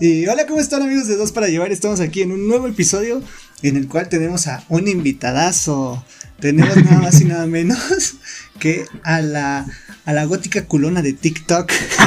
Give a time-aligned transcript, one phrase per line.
[0.00, 1.72] Y hola, ¿cómo están amigos de Dos para Llevar?
[1.72, 3.22] Estamos aquí en un nuevo episodio
[3.62, 6.02] en el cual tenemos a un invitadazo.
[6.40, 8.14] Tenemos nada más y nada menos
[8.58, 9.66] que a la,
[10.06, 11.70] a la gótica culona de TikTok,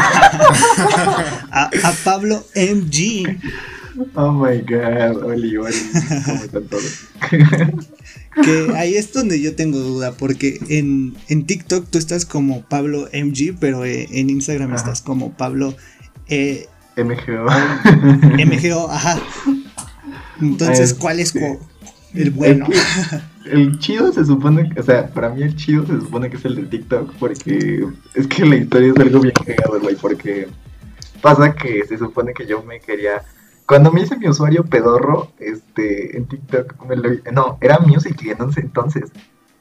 [1.52, 3.38] a, a Pablo MG.
[4.16, 5.78] Oh my god, Oli, Oli,
[6.26, 7.00] ¿cómo están todos?
[8.44, 13.08] Que ahí es donde yo tengo duda, porque en, en TikTok tú estás como Pablo
[13.14, 14.78] MG, pero eh, en Instagram Ajá.
[14.78, 15.76] estás como Pablo
[16.30, 17.46] eh, MGO.
[18.46, 19.20] MGO, ajá.
[20.42, 21.36] Entonces, Este, ¿cuál es
[22.14, 22.66] el bueno?
[23.46, 26.46] El chido se supone, que- o sea, para mí el chido se supone que es
[26.46, 30.48] el de TikTok, porque es que la historia es algo bien cagado, güey, porque
[31.22, 33.22] pasa que se supone que yo me quería...
[33.66, 38.64] Cuando me hice mi usuario pedorro, este, en TikTok, me lo- no, era Musical.ly entonces,
[38.64, 39.12] entonces,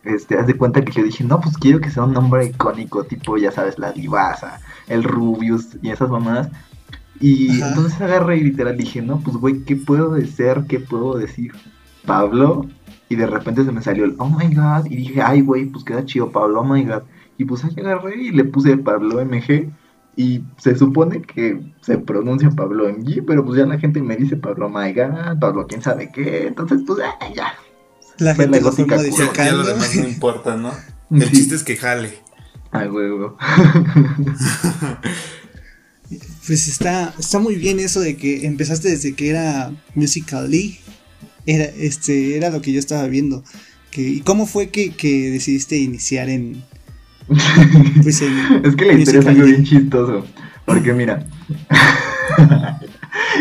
[0.05, 3.05] este, haz de cuenta que yo dije, no, pues quiero que sea un nombre icónico,
[3.05, 6.49] tipo, ya sabes, la Divasa, el Rubius y esas mamadas.
[7.23, 7.69] Y Ajá.
[7.71, 10.65] entonces agarré y literal dije, no, pues güey, ¿qué puedo decir?
[10.69, 11.53] ¿Qué puedo decir?
[12.05, 12.67] Pablo.
[13.09, 14.87] Y de repente se me salió el, oh my god.
[14.91, 17.03] Y dije, ay, güey, pues queda chido, Pablo, oh my god.
[17.39, 19.71] Y pues ahí agarré y le puse Pablo MG.
[20.17, 24.37] Y se supone que se pronuncia Pablo MG, pero pues ya la gente me dice
[24.37, 26.49] Pablo, oh my god, Pablo, quién sabe qué.
[26.49, 27.55] Entonces, pues, ay, ya.
[28.19, 29.57] La Fue gente la lo gótica Ya, modificando.
[29.59, 30.71] lo demás no importa, ¿no?
[31.11, 31.37] El Sí.
[31.37, 32.19] chiste es que jale.
[32.73, 33.37] Ay, huevo.
[36.47, 40.79] Pues está, está muy bien eso de que empezaste desde que era Musical.ly.
[41.47, 43.45] Era, este, era lo que yo estaba viendo.
[43.91, 46.63] Que, ¿Y cómo fue que, que decidiste iniciar en,
[48.03, 48.33] pues en
[48.65, 50.27] Es que la historia es algo bien chistoso.
[50.65, 51.27] Porque mira.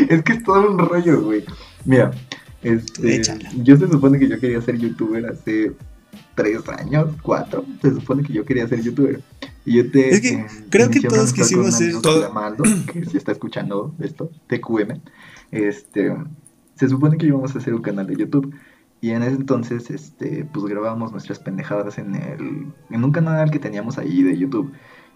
[0.09, 1.43] es que es todo un rollo, güey.
[1.85, 2.11] Mira.
[2.63, 3.21] Este,
[3.63, 5.71] yo se supone que yo quería ser youtuber hace
[6.35, 7.65] tres años, cuatro.
[7.81, 9.21] Se supone que yo quería ser youtuber.
[9.65, 10.09] Y yo te.
[10.09, 13.93] Es que eh, creo que todos quisimos ser- Todo- llama Aldo, que si está escuchando
[13.99, 14.99] esto, TQM.
[15.51, 16.15] Este.
[16.75, 18.53] Se supone que íbamos a hacer un canal de YouTube.
[19.01, 23.57] Y en ese entonces, este, pues grabábamos nuestras pendejadas en el, en un canal que
[23.59, 24.71] teníamos ahí de YouTube.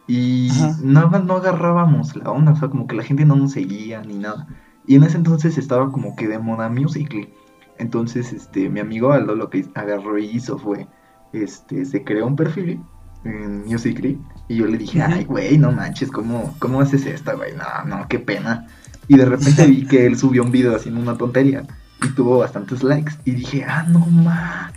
[0.07, 0.77] Y Ajá.
[0.83, 4.15] nada no agarrábamos la onda, o sea, como que la gente no nos seguía ni
[4.17, 4.47] nada.
[4.87, 7.29] Y en ese entonces estaba como que de moda Musical.ly.
[7.77, 10.87] Entonces, este, mi amigo Aldo lo que agarró y hizo fue,
[11.33, 12.81] este, se creó un perfil
[13.25, 14.17] en Musical.ly.
[14.47, 17.53] Y yo le dije, ay, güey, no manches, ¿cómo, ¿cómo haces esto, güey?
[17.55, 18.67] No, no, qué pena.
[19.07, 21.63] Y de repente vi que él subió un video haciendo una tontería
[22.03, 23.13] y tuvo bastantes likes.
[23.25, 24.71] Y dije, ah, no, ma,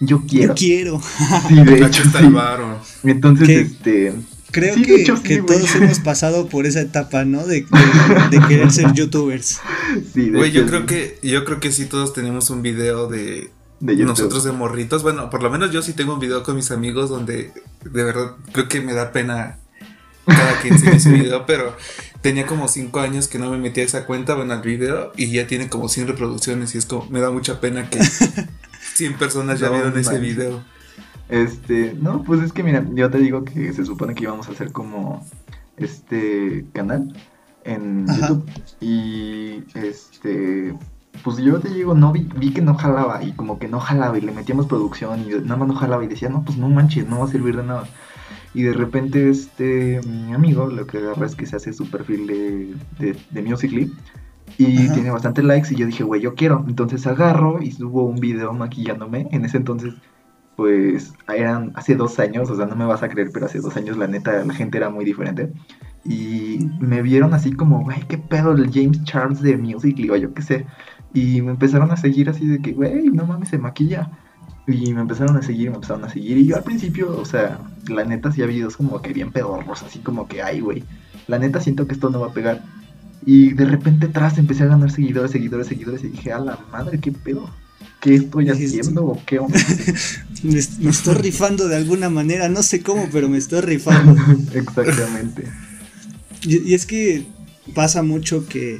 [0.00, 0.54] yo quiero.
[0.54, 1.00] Yo quiero.
[1.48, 3.08] Sí, de hecho, está sí.
[3.08, 3.60] Entonces, ¿Qué?
[3.60, 4.14] este,
[4.50, 7.44] Creo Sí, que, hecho, que todos hemos pasado por esa etapa, ¿no?
[7.44, 9.58] De, de- de querer ser youtubers.
[10.14, 12.62] sí, de Güey, yo hecho, creo sí, que, yo creo que sí todos tenemos un
[12.62, 14.08] video de de YouTube.
[14.08, 15.02] nosotros de morritos.
[15.02, 17.52] Bueno, por lo menos yo sí tengo un video con mis amigos donde
[17.84, 19.58] de verdad creo que me da pena
[20.26, 21.76] cada que enseñe ese video, pero
[22.20, 25.30] tenía como 5 años que no me metía a esa cuenta, bueno, al video, y
[25.30, 28.02] ya tiene como 100 reproducciones y es como, me da mucha pena que
[28.94, 30.62] 100 personas ya No vieron ese video.
[31.28, 34.52] Este, no, pues es que mira, yo te digo que se supone que íbamos a
[34.52, 35.26] hacer como
[35.76, 37.14] este canal
[37.64, 38.28] en Ajá.
[38.28, 40.74] YouTube y este,
[41.22, 44.18] pues yo te digo, no vi, vi que no jalaba y como que no jalaba
[44.18, 47.08] y le metíamos producción y nada más no jalaba y decía, no, pues no manches,
[47.08, 47.84] no va a servir de nada.
[48.54, 52.26] Y de repente este, mi amigo lo que agarra es que se hace su perfil
[52.26, 53.92] de, de, de Musical.ly
[54.58, 54.92] y Ajá.
[54.92, 56.64] tiene bastantes likes y yo dije, güey, yo quiero.
[56.68, 59.28] Entonces agarro y subo un video maquillándome.
[59.32, 59.94] En ese entonces
[60.56, 63.76] pues eran hace dos años, o sea, no me vas a creer, pero hace dos
[63.76, 65.52] años la neta la gente era muy diferente.
[66.04, 70.34] Y me vieron así como, güey, qué pedo el James Charles de Musical.ly o yo
[70.34, 70.66] qué sé.
[71.14, 74.10] Y me empezaron a seguir así de que, güey, no mames, se maquilla.
[74.66, 76.36] Y me empezaron a seguir, me empezaron a seguir.
[76.38, 79.82] Y yo al principio, o sea, la neta sí había videos como que bien pedorros,
[79.84, 80.82] así como que, ay, güey,
[81.28, 82.62] la neta siento que esto no va a pegar.
[83.24, 86.02] Y de repente atrás empecé a ganar seguidores, seguidores, seguidores.
[86.02, 87.48] Y dije, a la madre, qué pedo.
[88.00, 89.58] ¿Qué estoy haciendo o qué onda?
[90.42, 94.14] Me, me estoy rifando de alguna manera, no sé cómo, pero me estoy rifando.
[94.52, 95.44] Exactamente.
[96.46, 97.24] Y, y es que
[97.74, 98.78] pasa mucho que,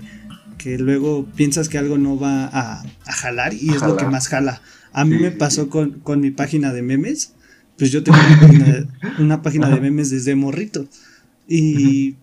[0.65, 4.29] que luego piensas que algo no va a, a jalar y es lo que más
[4.29, 4.63] jala.
[4.95, 5.69] A mí Sí, me pasó sí.
[5.69, 7.35] con, con mi página de memes.
[7.77, 8.87] Pues yo tengo una página de,
[9.23, 9.83] una página de Ajá.
[9.83, 10.89] memes desde morrito.
[11.47, 12.15] Y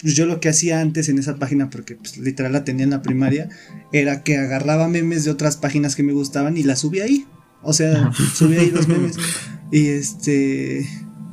[0.00, 2.90] pues yo lo que hacía antes en esa página, porque pues, literal la tenía en
[2.90, 3.48] la primaria,
[3.92, 7.26] era que agarraba memes de otras páginas que me gustaban y las subía ahí.
[7.62, 9.14] O sea, subía ahí los memes.
[9.70, 10.84] Y este.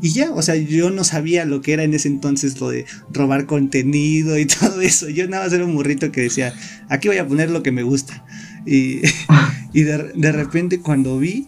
[0.02, 2.86] Y ya, o sea, yo no sabía lo que era en ese entonces lo de
[3.14, 5.10] robar contenido y todo eso.
[5.10, 6.54] Yo nada más era un morrito que decía,
[6.90, 8.26] aquí voy a poner lo que me gusta.
[8.66, 9.02] Y,
[9.74, 11.48] y de, de repente cuando vi,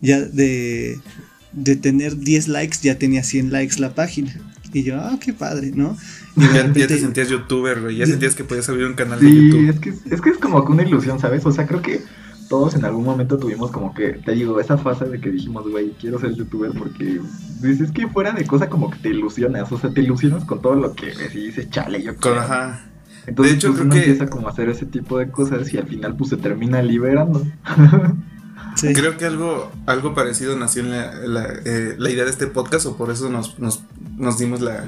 [0.00, 0.98] ya de,
[1.52, 4.34] de tener 10 likes, ya tenía 100 likes la página.
[4.72, 5.96] Y yo, ah, qué padre, ¿no?
[6.36, 6.40] Y
[6.74, 7.96] de ya, te sentías youtuber, güey.
[7.96, 9.68] Ya Ya- sentías que podías abrir un canal de Sí, YouTube.
[9.70, 11.46] es que, es que es como que una ilusión, ¿sabes?
[11.46, 12.00] O sea, creo que
[12.48, 15.90] todos en algún momento tuvimos como que, te digo, esa fase de que dijimos, güey,
[16.00, 17.20] quiero ser youtuber porque
[17.60, 20.74] dices que fuera de cosa como que te ilusionas, o sea, te ilusionas con todo
[20.74, 22.40] lo que ves y dices, chale, yo quiero.
[22.40, 22.84] ajá.
[23.26, 25.72] Entonces, De hecho, pues, creo uno que- empieza como a hacer ese tipo de cosas
[25.72, 27.42] y al final pues se termina liberando.
[28.76, 28.92] Sí.
[28.92, 32.86] Creo que algo, algo parecido nació en la, la, eh, la idea de este podcast,
[32.86, 33.84] o por eso nos, nos,
[34.16, 34.86] nos dimos la,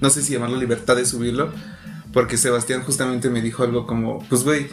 [0.00, 1.52] no sé si llamarlo libertad de subirlo,
[2.12, 4.66] porque Sebastián justamente me dijo algo como, pues güey,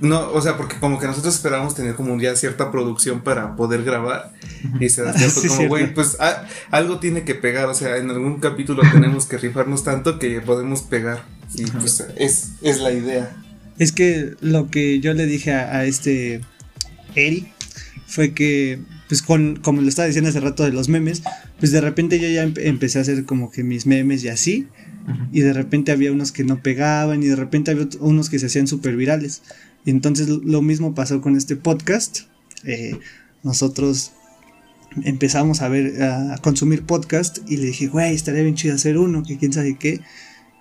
[0.00, 3.84] no, o sea, porque como que nosotros esperábamos tener como ya cierta producción para poder
[3.84, 4.32] grabar,
[4.80, 8.10] y Sebastián fue Sí, como, güey, pues a- algo tiene que pegar, o sea, en
[8.10, 11.24] algún capítulo tenemos que rifarnos tanto que podemos pegar,
[11.54, 11.78] y Ajá.
[11.78, 13.34] pues es, es la idea.
[13.78, 16.40] Es que lo que yo le dije a, a este
[17.14, 17.48] Eri
[18.06, 21.22] fue que, pues con, como le estaba diciendo hace rato de los memes,
[21.58, 24.68] pues de repente yo ya empe- empecé a hacer como que mis memes y así,
[25.32, 28.46] y de repente había unos que no pegaban y de repente había unos que se
[28.46, 29.42] hacían súper virales.
[29.84, 32.20] Y entonces lo- mismo pasó con este podcast.
[32.64, 32.98] Eh,
[33.42, 34.12] nosotros
[35.02, 39.22] empezamos a ver, a consumir podcast y le dije, güey, estaría bien chido hacer uno,
[39.22, 40.00] que quién sabe qué.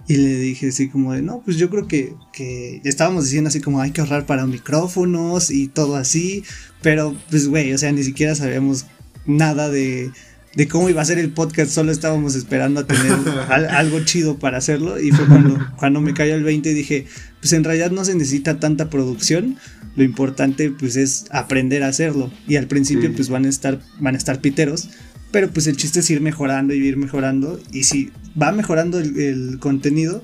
[0.07, 3.61] Y le dije así como de, no, pues yo creo que, que estábamos diciendo así
[3.61, 6.43] como hay que ahorrar para micrófonos y todo así,
[6.81, 8.85] pero pues güey, o sea, ni siquiera sabíamos
[9.25, 10.11] nada de,
[10.57, 13.13] de cómo iba a ser el podcast, solo estábamos esperando a tener
[13.49, 17.05] al- algo chido para hacerlo y fue cuando, cuando me cayó el 20 y dije,
[17.43, 19.57] pues en realidad no se necesita tanta producción,
[19.97, 23.15] lo importante pues es aprender a hacerlo y al principio Sí.
[23.17, 24.87] pues van a estar, van a estar piteros,
[25.31, 27.59] pero pues el chiste es ir mejorando y ir mejorando.
[27.73, 28.11] Y si
[28.41, 30.23] va mejorando el, el contenido,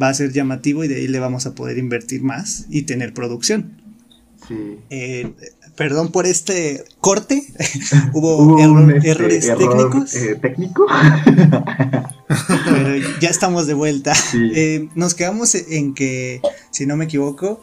[0.00, 3.12] va a ser llamativo y de ahí le vamos a poder invertir más y tener
[3.12, 3.72] producción.
[4.50, 4.78] Sí.
[4.90, 5.32] Eh,
[5.76, 7.42] perdón por este corte.
[8.12, 10.86] Hubo, Hubo error- un, este, errores error, técnicos, eh, técnico.
[12.64, 14.14] pero ya estamos de vuelta.
[14.14, 14.50] Sí.
[14.54, 17.62] Eh, nos quedamos en que, si no me equivoco,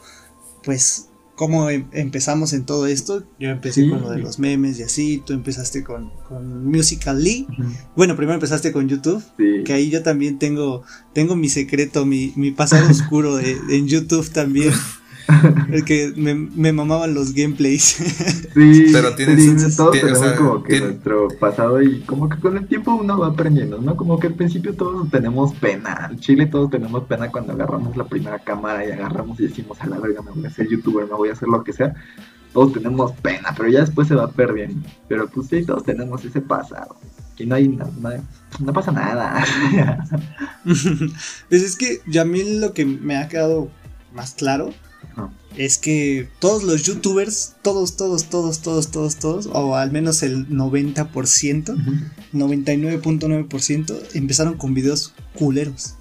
[0.64, 1.04] pues
[1.34, 3.22] cómo em- empezamos en todo esto.
[3.38, 3.88] Yo empecé Sí.
[3.90, 7.46] con lo de los memes y así, tú empezaste con, con Musical.ly.
[7.48, 7.68] Ujú.
[7.96, 9.22] Bueno, primero empezaste con YouTube.
[9.36, 9.62] Sí.
[9.64, 10.82] Que ahí yo también tengo,
[11.12, 14.72] tengo mi secreto, mi, mi pasado oscuro de- en YouTube también.
[15.70, 17.82] El que me, me mamaban los gameplays.
[18.54, 22.00] Sí, Pero tienes- sí, todos tiene- o tenemos sea, como que tiene- nuestro pasado y
[22.02, 23.96] como que con el tiempo uno va aprendiendo, ¿no?
[23.96, 28.04] Como que al principio todos tenemos pena, al chile todos tenemos pena cuando agarramos la
[28.04, 31.14] primera cámara y agarramos y decimos a la verga me voy a ser youtuber, me
[31.14, 31.94] voy a hacer lo que sea.
[32.52, 34.88] Todos tenemos pena, pero ya después se va perdiendo.
[35.06, 36.96] Pero pues sí, todos tenemos ese pasado.
[37.36, 38.10] Y no hay nada, no,
[38.58, 39.44] no pasa nada.
[40.64, 43.68] pues es que ya a mí lo que me ha quedado
[44.14, 44.70] más claro
[45.56, 50.48] Es que todos los youtubers, todos, todos, todos, todos, todos, todos, o al menos el
[50.48, 51.74] 90%,
[52.32, 55.94] 99.9% empezaron con videos culeros.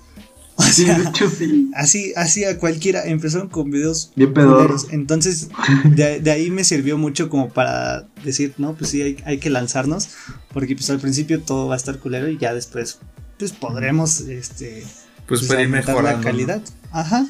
[0.59, 1.69] O Sí, sea, de hecho sí.
[1.75, 4.87] así, así a cualquiera empezaron con videos Bien culeros.
[4.91, 5.49] Entonces,
[5.85, 9.51] de, de ahí me sirvió mucho como para decir, no, pues sí, hay, hay que
[9.51, 10.09] lanzarnos,
[10.53, 12.97] porque pues al principio todo va a estar culero y ya después,
[13.37, 14.83] pues podremos, este,
[15.27, 16.01] Pues, pues, ir mejorando.
[16.01, 16.23] la ¿no?
[16.23, 16.61] calidad.
[16.91, 17.27] Ajá.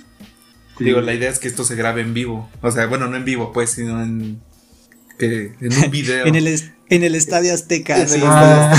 [0.78, 0.86] Sí.
[0.86, 2.50] Digo, la idea es que esto se grabe en vivo.
[2.62, 4.40] O sea, bueno, no en vivo, pues, sino en.
[5.18, 6.26] Que, en un video.
[6.26, 6.48] En el,
[6.90, 7.96] en el Estadio Azteca.
[7.96, 8.22] En el sí.
[8.24, 8.74] Ah.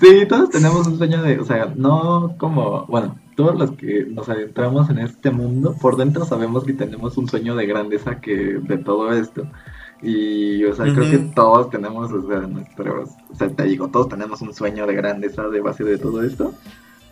[0.00, 4.28] sí, todos tenemos un sueño de, o sea, no como, bueno, todos los que nos
[4.28, 8.78] adentramos en este mundo, por dentro sabemos que tenemos un sueño de grandeza que de
[8.78, 9.46] todo esto.
[10.02, 14.08] Y, o sea, creo que todos tenemos, o sea, nuestros, o sea, te digo, todos
[14.08, 16.54] tenemos un sueño de grandeza de base de todo esto.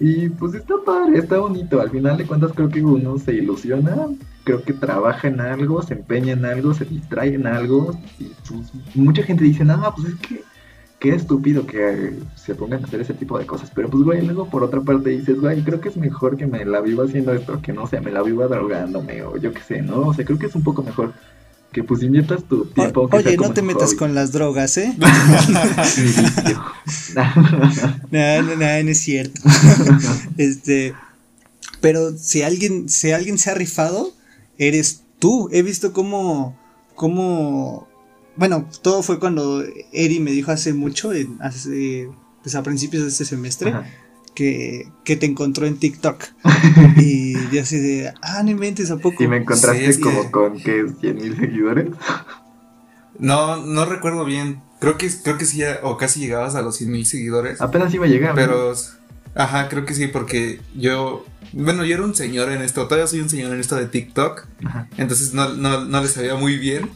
[0.00, 1.80] Y pues está padre, está bonito.
[1.80, 4.08] Al final de cuentas creo que uno se ilusiona,
[4.44, 7.98] creo que trabaja en algo, se empeña en algo, se distrae en algo.
[8.18, 10.42] Y pues, mucha gente dice, no, pues es que
[11.04, 13.70] qué estúpido que se pongan a hacer ese tipo de cosas.
[13.74, 16.64] Pero pues, güey, luego por otra parte dices, güey, creo que es mejor que me
[16.64, 19.82] la viva haciendo esto, que no sé, me la viva drogándome o yo qué sé,
[19.82, 20.00] ¿no?
[20.00, 21.12] O sea, creo que es un poco mejor
[21.74, 23.02] que pues inviertas tu tiempo.
[23.02, 23.96] O- oye, no te metas hobby.
[23.98, 24.96] con las drogas, ¿eh?
[28.10, 29.40] No, no, no, no es cierto.
[30.38, 30.94] Este,
[31.80, 34.12] pero si alguien, si alguien se ha rifado,
[34.58, 35.48] eres tú.
[35.52, 36.58] He visto cómo,
[36.94, 37.88] cómo,
[38.36, 42.08] bueno, todo fue cuando Eri me dijo hace mucho, hace,
[42.42, 43.86] pues a principios de este semestre, Ajá.
[44.34, 46.22] Que, que te encontró en TikTok.
[46.96, 49.22] y yo así de, ah, no inventes, ¿a poco?
[49.22, 50.84] Y me encontraste Sí, que- como con, ¿qué?
[51.00, 51.86] 100 mil seguidores.
[53.18, 54.60] No, no recuerdo bien.
[54.80, 57.60] Creo que, creo que sí, ya- o casi llegabas a los 100 mil seguidores.
[57.60, 58.30] Apenas iba a llegar.
[58.30, 58.34] ¿no?
[58.36, 58.72] Pero,
[59.34, 63.20] ajá, creo que sí, porque yo, bueno, yo era un señor en esto, todavía soy
[63.20, 64.88] un señor en esto de TikTok, Ajá.
[64.96, 66.90] entonces no, no, no le sabía muy bien.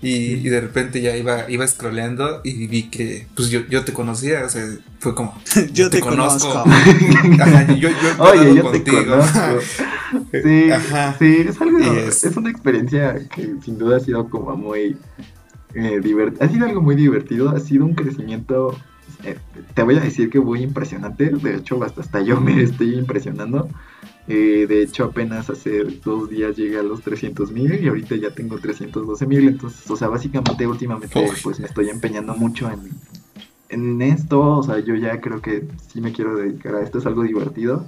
[0.00, 4.44] Y, de repente ya iba, iba scrolleando y vi que pues yo, yo te conocía,
[4.44, 4.64] o sea,
[5.00, 5.36] fue como
[5.72, 6.64] yo te, conozco.
[7.76, 9.40] yo, yo Oye, yo te conozco.
[10.32, 10.70] sí,
[11.18, 12.36] sí, es algo, es...
[12.36, 14.96] una experiencia que sin duda ha sido como muy
[15.74, 18.76] eh, divertido, ha sido algo muy divertido, ha sido un crecimiento
[19.24, 19.36] eh,
[19.74, 23.68] te voy a decir que muy impresionante, de hecho hasta, hasta yo me estoy impresionando.
[24.28, 28.30] Eh, de hecho apenas hace dos días llegué a los 300 mil y ahorita ya
[28.30, 32.90] tengo 312 mil, entonces, o sea, básicamente últimamente pues me estoy empeñando mucho en,
[33.70, 37.06] en esto, o sea, yo ya creo que sí me quiero dedicar a esto, es
[37.06, 37.86] algo divertido.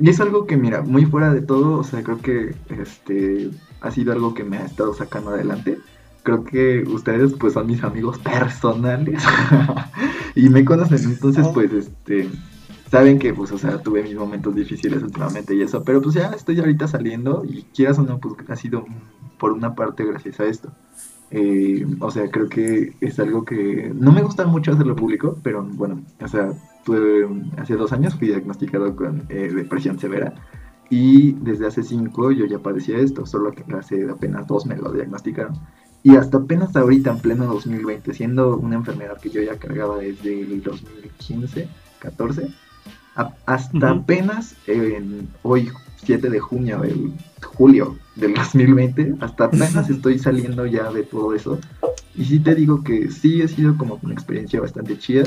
[0.00, 3.90] Y es algo que, mira, muy fuera de todo, o sea, creo que este ha
[3.90, 5.78] sido algo que me ha estado sacando adelante.
[6.22, 9.22] Creo que ustedes pues son mis amigos personales.
[10.34, 11.52] Y me conocen, entonces oh.
[11.52, 12.28] pues este
[12.90, 16.28] saben que pues o sea tuve mis momentos difíciles últimamente y eso, pero pues ya
[16.30, 18.84] estoy ahorita saliendo y quieras o no pues ha sido
[19.38, 20.72] por una parte gracias a esto.
[21.30, 25.62] Eh, o sea, creo que es algo que no me gusta mucho hacerlo público, pero
[25.62, 26.52] bueno, o sea,
[26.84, 27.28] tuve,
[27.58, 30.34] hace dos años fui diagnosticado con eh, depresión severa
[30.90, 34.90] y desde hace cinco yo ya padecía esto, solo que hace apenas dos me lo
[34.90, 35.58] diagnosticaron.
[36.02, 40.40] Y hasta apenas ahorita, en pleno 2020, siendo una enfermedad que yo ya cargaba desde
[40.40, 41.68] el 2015,
[41.98, 42.48] 14,
[43.46, 45.70] hasta apenas en hoy,
[46.04, 51.58] 7 de junio, del julio del 2020, hasta apenas estoy saliendo ya de todo eso.
[52.14, 55.24] Y sí te digo que sí ha sido como una experiencia bastante chida.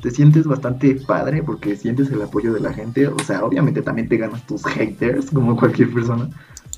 [0.00, 3.06] Te sientes bastante padre porque sientes el apoyo de la gente.
[3.06, 6.30] O sea, obviamente también te ganas tus haters, como cualquier persona.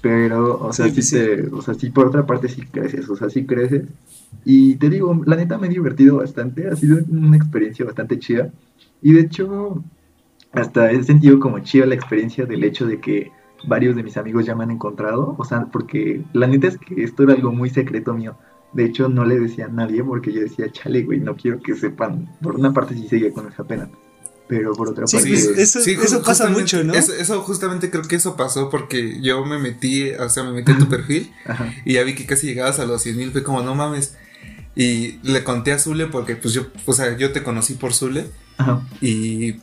[0.02, 1.16] Pero, o sea, sí, sí,
[1.52, 3.84] o sea, sí, por otra parte sí creces, o sea, sí creces.
[4.44, 8.50] Y te digo, la neta me he divertido bastante, ha sido una experiencia bastante chida.
[9.00, 9.84] Y de hecho,
[10.52, 13.32] hasta he sentido como chida la experiencia del hecho de que
[13.64, 17.02] varios de mis amigos ya me han encontrado, o sea, porque la neta es que
[17.02, 18.36] esto era algo muy secreto mío.
[18.72, 21.74] De hecho, no le decía a nadie porque yo decía, chale, güey, no quiero que
[21.74, 22.28] sepan.
[22.40, 23.88] Por una parte sí seguía con esa pena
[24.52, 25.28] pero por otra parte.
[25.28, 26.92] Pues, eso, pasa mucho, ¿no?
[26.92, 30.78] Eso, justamente creo que eso pasó porque yo me metí, o sea, me metí en
[30.78, 31.32] tu perfil
[31.86, 34.14] y ya vi que casi llegabas a los 100 mil, fue como, no mames.
[34.76, 38.26] Y le conté a Zule porque, pues yo, o sea, yo te conocí por Zule
[39.00, 39.54] y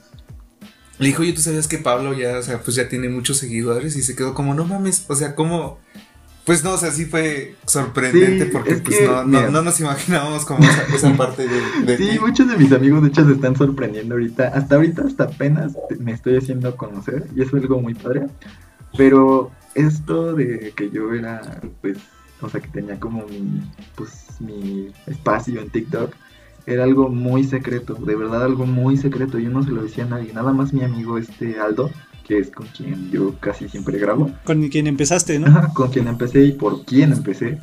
[0.99, 3.95] le dijo, oye, tú sabías que Pablo ya, o sea, pues ya tiene muchos seguidores
[3.95, 5.79] y se quedó como, no mames, o sea, ¿cómo?
[6.45, 11.13] Pues no, o sea, sí fue sorprendente porque pues no, no, nos imaginábamos como esa,
[11.17, 14.47] parte de, Sí, muchos de mis amigos de hecho se están sorprendiendo ahorita.
[14.47, 18.25] Hasta ahorita, hasta apenas me estoy haciendo conocer y eso es algo muy padre.
[18.97, 21.97] Pero esto de que yo era, pues,
[22.41, 23.61] o sea, que tenía como mi,
[23.95, 26.13] pues, mi espacio en TikTok,
[26.69, 29.39] era algo muy secreto, de verdad algo muy secreto.
[29.39, 31.89] Yo no se lo decía a nadie, nada más mi amigo este Aldo
[32.29, 34.29] que es con quien yo casi siempre grabo.
[34.43, 35.73] Con quien empezaste, ¿no?
[35.73, 37.57] con quien empecé y por quien empecé.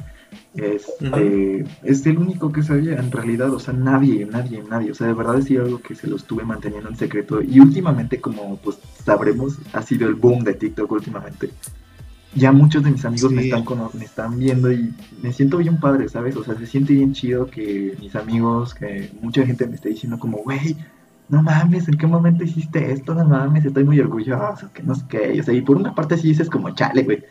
[0.57, 4.91] Este, Es el único que sabía en realidad, o sea, nadie, nadie, nadie.
[4.91, 7.41] O sea, de verdad es algo que se lo estuve manteniendo en secreto.
[7.43, 11.51] Y últimamente, como pues sabremos, ha sido el boom de TikTok últimamente.
[12.37, 13.65] Ya muchos de mis amigos me, están
[13.95, 16.37] me están viendo y me siento bien padre, ¿sabes?
[16.37, 20.19] O sea, se siente bien chido que mis amigos, que mucha gente me esté diciendo
[20.19, 20.77] como, güey,
[21.29, 23.15] no mames, ¿en qué momento hiciste esto?
[23.15, 25.41] No mames, estoy muy orgulloso, que no sé qué.
[25.41, 27.25] O sea, y por una parte sí dices como, chale, güey,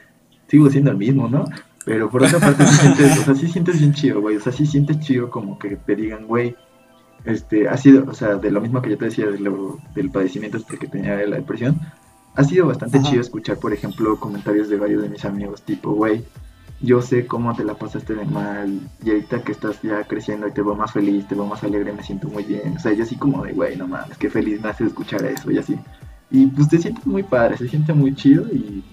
[0.47, 1.45] sigo siendo el mismo, ¿no?
[1.85, 4.37] Pero por otra parte sí sientes, o sea, sí sientes bien chido, güey.
[4.37, 6.55] O sea, sí sientes chido como que te digan, güey,
[7.25, 10.09] este, ha sido, o sea, de lo mismo que yo te decía de lo, del
[10.09, 11.79] padecimiento este que tenía la depresión,
[12.35, 16.23] ha sido bastante chido escuchar, por ejemplo, comentarios de varios de mis amigos, tipo, güey,
[16.81, 20.51] yo sé cómo te la pasaste de mal y ahorita que estás ya creciendo y
[20.51, 22.75] te veo más feliz, te veo más alegre, me siento muy bien.
[22.75, 25.49] O sea, yo así como de, güey, no mames, qué feliz me hace escuchar eso
[25.51, 25.77] y así.
[26.29, 28.83] Y pues te sientes muy padre, se siente muy chido y,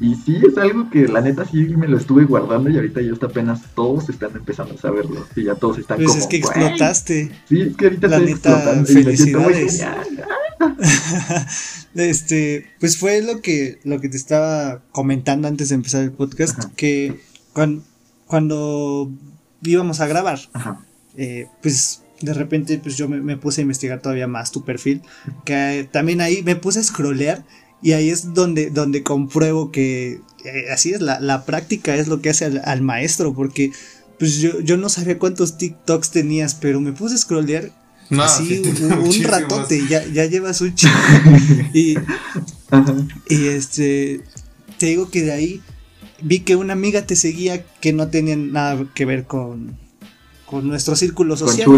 [0.00, 3.12] y sí, es algo que la neta sí me lo estuve guardando y ahorita ya
[3.12, 7.30] está apenas todos están empezando a saberlo y ya todos están pues es que explotaste.
[7.48, 9.54] Sí, es que ahorita estoy explotando y me siento muy
[11.94, 16.64] este, pues fue lo que, lo que te estaba comentando antes de empezar el podcast,
[16.76, 17.20] que
[17.52, 19.12] cuando,
[19.62, 20.40] íbamos a grabar,
[21.16, 25.02] eh, pues de repente pues yo me, puse a investigar todavía más tu perfil,
[25.44, 27.44] que también ahí me puse a scrollear
[27.82, 32.30] y ahí es donde, donde compruebo que eh, así es, la, práctica es lo que
[32.30, 33.72] hace al, maestro, porque
[34.18, 37.70] pues yo, yo no sabía cuántos TikToks tenías, pero me puse a scrollear
[38.10, 40.92] no, sí, un, ratote, ya, ya llevas un chico.
[41.74, 41.96] y,
[43.28, 44.22] y este,
[44.78, 45.62] te digo que de ahí
[46.20, 49.78] vi que una amiga te seguía que no tenía nada que ver con,
[50.46, 51.68] con nuestro círculo social.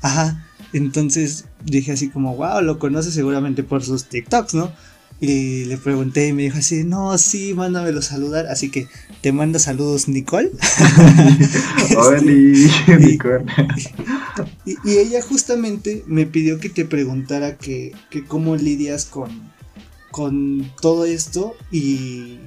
[0.00, 0.46] ajá.
[0.72, 4.72] Entonces dije así como, wow, lo conoce seguramente por sus TikToks, ¿no?
[5.20, 8.46] Y le pregunté y me dijo así, no, sí, mándamelo a saludar.
[8.46, 8.88] Así que
[9.20, 10.50] te manda saludos, Nicole.
[11.96, 13.44] Hola, Este, Nicole.
[14.64, 19.50] Y, y ella justamente me pidió que te preguntara que, que cómo lidias con,
[20.10, 22.38] con todo esto y,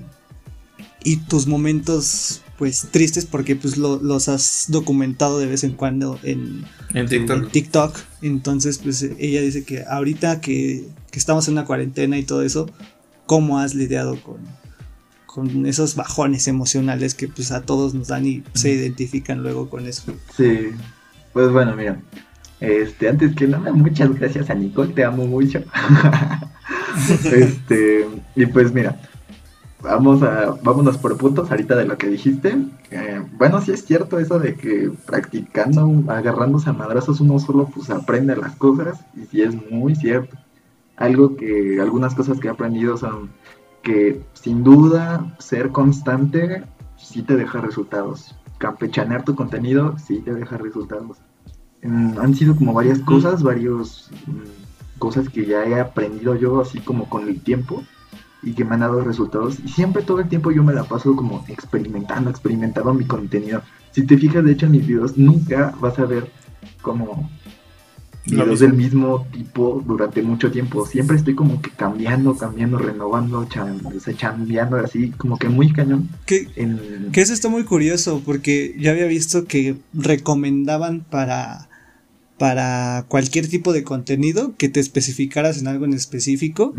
[1.04, 6.18] y tus momentos pues tristes porque pues lo- los has documentado de vez en cuando
[6.24, 7.52] en, En en TikTok.
[7.52, 8.00] TikTok.
[8.22, 12.70] Entonces pues ella dice que ahorita que, que estamos en la cuarentena y todo eso,
[13.26, 14.38] ¿cómo has lidiado con,
[15.26, 19.86] con esos bajones emocionales que pues a todos nos dan y se identifican luego con
[19.86, 20.04] eso?
[20.38, 20.70] Sí,
[21.36, 22.00] pues bueno, mira.
[22.62, 25.62] Este, antes que nada, muchas gracias a Nicole, te amo mucho.
[27.26, 29.02] este, y pues mira,
[29.82, 32.56] vamos a, vámonos por puntos ahorita de lo que dijiste.
[32.90, 37.90] Eh, bueno, sí es cierto eso de que practicando, agarrándose a madrazos uno solo pues
[37.90, 40.38] aprende las cosas, y sí es muy cierto.
[40.96, 43.32] Algo que, algunas cosas que he aprendido son
[43.84, 46.64] que sin duda ser constante
[46.96, 48.34] sí te deja resultados.
[48.58, 51.18] Campechanear tu contenido sí te deja resultados.
[51.86, 57.10] Han sido como varias cosas, varios mm, cosas que ya he aprendido yo así como
[57.10, 57.84] con el tiempo
[58.42, 59.58] y que me han dado resultados.
[59.64, 63.62] Y siempre todo el tiempo yo me la paso como experimentando, experimentando mi contenido.
[63.92, 66.30] Si te fijas, de hecho, en mis videos nunca vas a ver
[66.82, 67.30] como
[68.26, 70.86] videos del mismo tipo durante mucho tiempo.
[70.86, 75.72] Siempre estoy como que cambiando, cambiando, renovando, chan, o sea, chambeando así, como que muy
[75.72, 76.10] cañón.
[76.26, 77.12] ¿Qué, En...
[77.12, 81.68] Que eso está muy curioso porque yo había visto que recomendaban para,
[82.38, 86.74] para cualquier tipo de contenido que te especificaras en algo en específico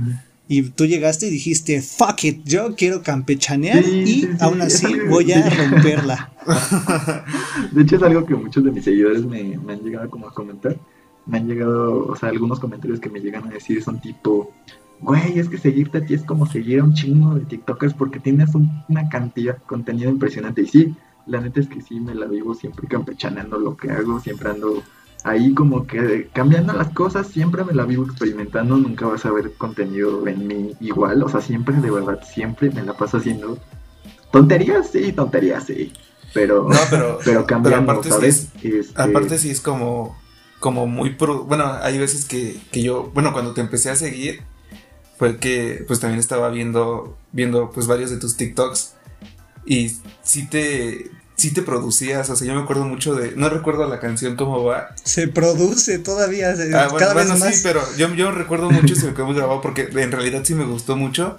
[0.49, 4.87] y tú llegaste y dijiste, fuck it, yo quiero campechanear Sí, y sí, aún así
[5.09, 6.31] voy a romperla.
[7.73, 10.33] De hecho es algo que muchos de mis seguidores me, me han llegado como a
[10.35, 10.77] comentar.
[11.27, 14.53] Me han llegado, o sea, algunos comentarios que me llegan a decir son tipo,
[15.01, 18.21] güey, es que seguirte a ti es como seguir a un chingo de TikTokers porque
[18.21, 20.63] tienes un- una cantidad de contenido impresionante.
[20.63, 20.95] Y sí,
[21.27, 24.85] la neta es que sí me la vivo siempre campechaneando lo que hago, siempre ando
[25.27, 29.53] ahí como que cambiando las cosas, siempre me la vivo experimentando, nunca vas a ver
[29.59, 33.59] contenido en mí igual, o sea, siempre, de verdad, siempre me la paso haciendo
[34.33, 35.93] tonterías, sí, tonterías, sí,
[36.35, 38.49] pero, No, pero, pero cambiando, aparte sí ¿sabes?
[38.63, 40.17] es- Este, aparte sí es como,
[40.61, 44.43] como muy pro, bueno, hay veces que, que yo, bueno, cuando te empecé a seguir,
[45.19, 48.95] fue que pues también estaba viendo, viendo pues varios de tus TikToks
[49.67, 49.91] y
[50.23, 54.01] sí te, sí te producías, o sea, yo me acuerdo mucho de, no recuerdo la
[54.01, 57.55] canción cómo va, Se produce todavía, se- Ah, bueno, cada bueno, vez más.
[57.57, 60.43] sí, pero yo, yo recuerdo mucho y se me quedó muy grabado porque en realidad
[60.45, 61.37] sí me gustó mucho.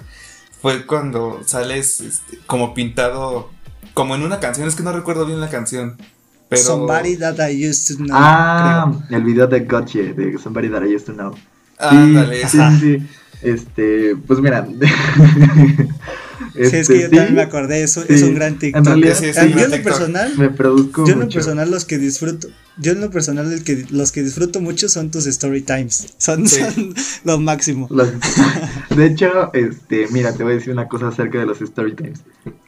[0.62, 3.50] Fue cuando sales este, como pintado,
[3.94, 5.98] como en una canción, es que no recuerdo bien la canción.
[6.50, 6.62] Pero.
[6.64, 8.16] Somebody that I used to know.
[8.18, 11.34] Ah, el video de Gotcha, de Somebody That I Used to Know.
[11.36, 11.42] Sí,
[11.80, 13.08] Ándale, sí, sí, sí.
[13.44, 14.66] Este, pues mira.
[16.58, 16.70] creo.
[16.70, 18.26] Sí, es que yo este, también sí, me acordé, eso es sí.
[18.26, 18.86] un gran En TikTok.
[18.86, 19.84] realidad, Sí, sí, un yo gran en lo TikTok.
[19.94, 21.36] personal, me produzco yo en lo mucho.
[21.40, 22.48] personal los que disfruto,
[22.80, 26.48] yo en lo personal el que, los que disfruto mucho son tus story times, son,
[26.48, 26.62] Sí.
[26.62, 26.94] son
[27.24, 27.88] lo máximo.
[27.90, 28.12] Los-
[28.96, 32.20] de hecho, este, mira, te voy a decir una cosa acerca de los story times.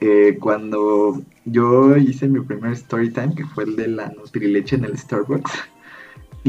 [0.02, 4.86] Eh, cuando yo hice mi primer story time, que fue el de la Nutrileche en
[4.86, 5.52] el Starbucks,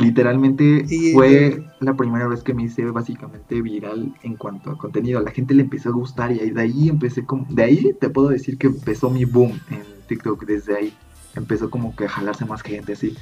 [0.00, 5.18] literalmente Y- fue la primera vez que me hice básicamente viral en cuanto a contenido.
[5.18, 7.94] A la gente le empezó a gustar y ahí- de ahí empecé como, de ahí
[8.00, 10.92] te puedo decir que empezó mi boom en TikTok desde ahí.
[11.36, 13.14] Empezó como que a jalarse más gente así.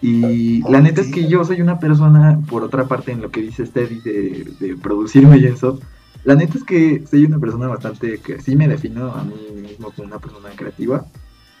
[0.00, 3.40] Y la neta es que yo soy una persona, por otra parte, en lo que
[3.40, 5.78] dice Steady de, de producirme y eso,
[6.24, 9.90] la neta es que soy una persona bastante que sí me defino a mí mismo
[9.92, 11.06] como una persona creativa.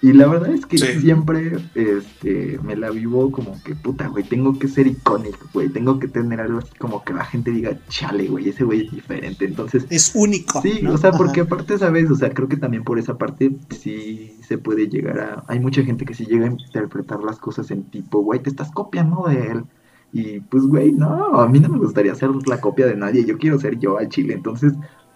[0.04, 1.00] Y la verdad es que Sí.
[1.00, 6.00] siempre este, me la vivo como que puta, güey, tengo que ser icónico, güey, tengo
[6.00, 9.44] que tener algo así como que la gente diga, chale, güey, ese güey es diferente.
[9.44, 10.60] Entonces, Es único.
[10.60, 10.94] Sí, ¿no?
[10.94, 11.18] o sea, Ajá.
[11.18, 12.10] porque aparte, ¿sabes?
[12.10, 15.44] O sea, creo que también por esa parte sí se puede llegar a...
[15.46, 18.72] Hay mucha gente que sí llega a interpretar las cosas en tipo, güey, te estás
[18.72, 19.64] copiando de él.
[20.12, 23.38] Y pues, güey, no, a mí no me gustaría ser la copia de nadie, yo
[23.38, 24.34] quiero ser yo al chile.
[24.34, 24.72] Entonces,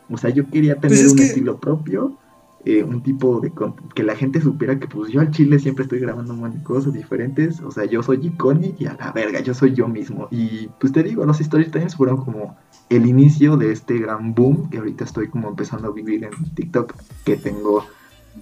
[0.09, 2.16] o sea, yo quería tener Pues es un que- estilo propio,
[2.66, 3.52] eh, un tipo de...
[3.94, 6.64] que la gente supiera que pues yo al chile siempre estoy grabando un montón de
[6.64, 7.61] cosas diferentes.
[7.61, 10.26] O sea, yo soy icónico y a la verga, yo soy yo mismo.
[10.33, 12.57] Y pues te digo, los story times fueron como
[12.88, 16.94] el inicio de este gran boom que ahorita estoy como empezando a vivir en TikTok,
[17.24, 17.87] que tengo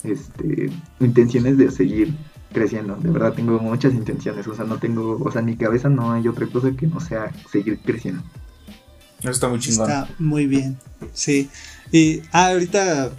[0.05, 2.15] este intenciones de seguir
[2.51, 2.97] creciendo.
[2.97, 6.13] De verdad tengo muchas intenciones, o sea, no tengo, o sea, en mi cabeza no
[6.13, 8.23] hay otra cosa que no sea seguir creciendo.
[9.21, 9.91] Eso está muy chingón.
[9.91, 10.79] Está muy bien.
[11.13, 11.51] Sí.
[11.93, 13.13] Y ah, ahorita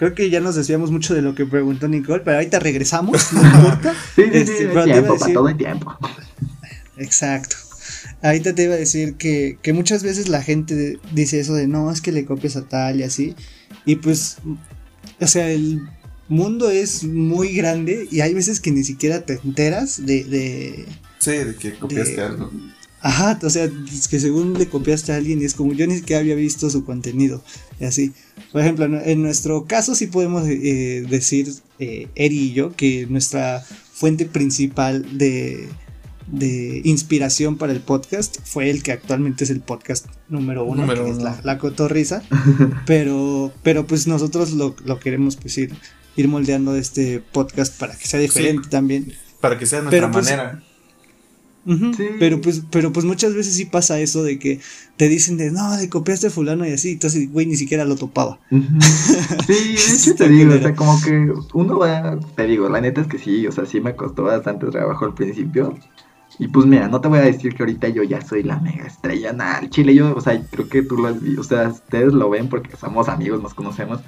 [0.00, 3.44] creo que ya nos desviamos mucho de lo que preguntó Nicole, pero ahorita regresamos, no
[3.44, 3.94] importa.
[4.16, 5.98] Sí, sí, Este, sí, pero te tiempo, para todo el tiempo.
[6.96, 7.56] Exacto.
[8.22, 11.90] ahorita te iba a decir que, que muchas veces la gente dice eso de no,
[11.90, 13.34] es que le copias a tal y así.
[13.84, 14.38] Y pues,
[15.20, 15.82] o sea, el
[16.28, 20.24] mundo es muy grande y hay veces que ni siquiera te enteras de...
[20.24, 20.86] de
[21.18, 22.50] sí, de que copiaste algo.
[23.02, 25.96] Ajá, o sea, es que según le copiaste a alguien y es como yo ni
[25.96, 27.44] siquiera había visto su contenido.
[27.80, 28.12] Y así.
[28.52, 33.64] Por ejemplo, en nuestro caso sí podemos eh, decir, eh, Eri y yo, que nuestra
[33.92, 35.68] fuente principal de,
[36.26, 41.10] de inspiración para el podcast fue el que actualmente es el podcast número uno, que
[41.10, 42.22] es la, la cotorriza.
[42.86, 45.72] pero, pero pues nosotros lo, lo queremos pues ir,
[46.16, 49.12] ir moldeando este podcast para que sea diferente también.
[49.40, 50.26] Para que sea nuestra pues,
[52.18, 54.60] Pero pues, pero pues muchas veces sí pasa eso de que
[54.96, 58.38] te dicen de no, de copiaste fulano y así, entonces güey ni siquiera lo topaba.
[59.46, 63.00] Sí, de hecho te digo, o sea, como que uno va, te digo, la neta
[63.00, 65.74] es que sí, o sea, sí me costó bastante trabajo al principio.
[66.38, 68.86] Y pues mira, no te voy a decir que ahorita yo ya soy la mega
[68.86, 71.68] estrella, nada, el chile yo, o sea, creo que tú lo has visto, o sea,
[71.68, 74.00] ustedes lo ven porque somos amigos, nos conocemos,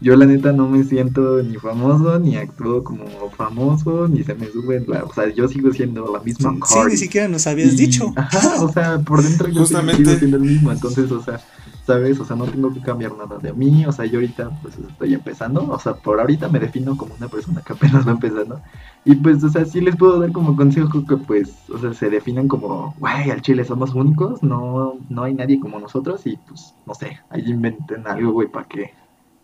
[0.00, 4.46] yo la neta no me siento ni famoso, ni actúo como famoso, ni se me
[4.46, 5.04] sube la...
[5.04, 8.12] O sea, yo sigo siendo la misma Sí, ni siquiera nos habías dicho.
[8.16, 11.40] Ajá, o sea, por dentro yo sigo siendo el mismo, entonces, o sea,
[11.86, 12.18] ¿sabes?
[12.18, 15.14] O sea, no tengo que cambiar nada de mí, o sea, yo ahorita pues estoy
[15.14, 18.60] empezando, o sea, por ahorita me defino como una persona que apenas va empezando.
[19.04, 22.10] Y pues, o sea, sí les puedo dar como consejo que pues, o sea, se
[22.10, 26.74] definan como, güey, al chile somos únicos, no, no hay nadie como nosotros y pues,
[26.86, 28.92] no sé, ahí inventen algo, güey, para que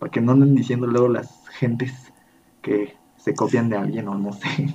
[0.03, 1.29] para que no anden diciendo luego las
[1.61, 1.93] gentes
[2.61, 4.75] que se copian de alguien o no sé.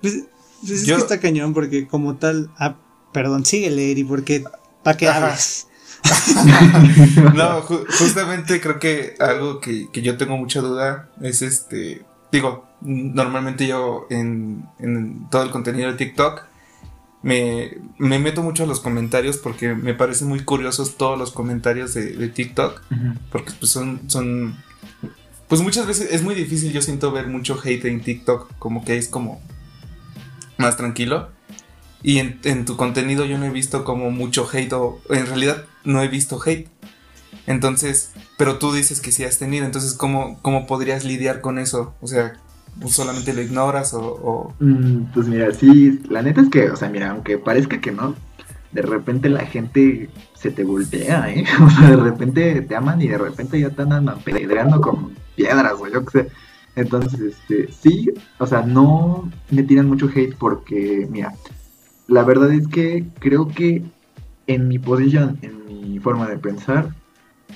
[0.00, 0.24] Pues,
[0.60, 2.76] pues es que está cañón porque como tal, ah,
[3.12, 4.42] perdón, síguele Eri porque
[4.82, 5.68] para qué hablas.
[7.34, 7.60] no,
[7.98, 14.64] justamente creo que algo que, yo tengo mucha duda es este, digo, normalmente yo en,
[14.78, 16.42] en todo el contenido de TikTok
[17.24, 22.28] me, meto mucho a los comentarios porque me parecen muy curiosos todos los comentarios de,
[22.28, 22.82] TikTok.
[23.32, 24.62] Porque pues son, son.
[25.48, 28.58] Pues muchas veces es muy difícil, yo siento ver mucho hate en TikTok.
[28.58, 29.40] Como que es como
[30.58, 31.30] más tranquilo.
[32.02, 36.02] Y en, tu contenido yo no he visto como mucho hate o en realidad no
[36.02, 36.68] he visto hate.
[37.46, 41.94] Entonces, pero tú dices que sí has tenido, entonces ¿cómo, cómo podrías lidiar con eso?
[42.02, 42.34] O sea,
[42.86, 47.10] solamente lo ignoras o, mm, pues mira, sí, la neta es que, o sea, mira,
[47.10, 48.14] aunque parezca que no,
[48.72, 51.44] de repente la gente se te voltea, ¿eh?
[51.64, 55.74] O sea, de repente te aman y de repente ya te andan apedreando con piedras
[55.80, 56.28] o yo qué sé.
[56.76, 61.32] Entonces, este, sí, o sea, no me tiran mucho hate porque, mira,
[62.08, 63.84] la verdad es que creo que
[64.46, 66.94] en mi posición, en mi forma de pensar,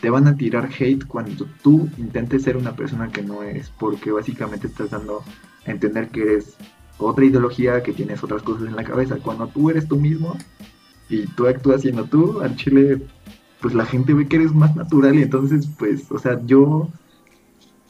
[0.00, 4.11] te van a tirar hate cuando tú intentes ser una persona que no eres, porque
[4.11, 5.22] básicamente estás dando
[5.66, 6.56] a entender que eres
[6.98, 9.16] otra ideología, que tienes otras cosas en la cabeza.
[9.22, 10.37] Cuando tú eres tú mismo
[11.08, 13.00] y tú actúas siendo tú, al chile,
[13.61, 16.88] pues la gente ve que eres más natural y entonces, pues, o sea, yo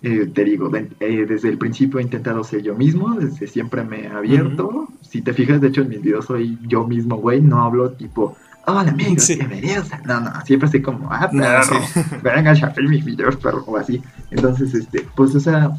[0.03, 4.05] eh, te digo, eh, desde el principio he intentado ser yo mismo, desde siempre me
[4.05, 4.89] he abierto.
[5.03, 8.37] Si te fijas, de hecho, en mis videos soy yo mismo, güey, no hablo tipo
[8.69, 9.89] hola amigos, bienvenidos.
[10.05, 11.81] No, no, siempre así como, ah, perro,
[12.23, 14.03] venga a ver mis videos, perro, o así.
[14.31, 15.71] Entonces, este, pues, o sea,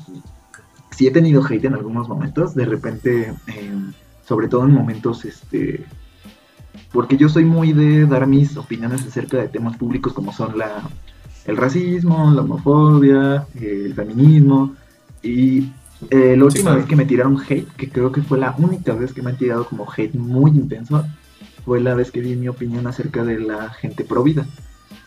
[0.89, 3.93] sí he tenido hate en algunos momentos, de repente, em,
[4.25, 5.85] sobre todo en momentos, este,
[6.91, 10.81] porque yo soy muy de dar mis opiniones acerca de temas públicos como son la,
[11.45, 14.75] el racismo, la homofobia, el feminismo,
[15.21, 15.71] y
[16.09, 19.13] eh, la última vez que me tiraron hate, que creo que fue la única vez
[19.13, 21.05] que me han tirado como hate muy intenso,
[21.69, 24.43] fue la vez que di mi opinión acerca de la gente pro vida.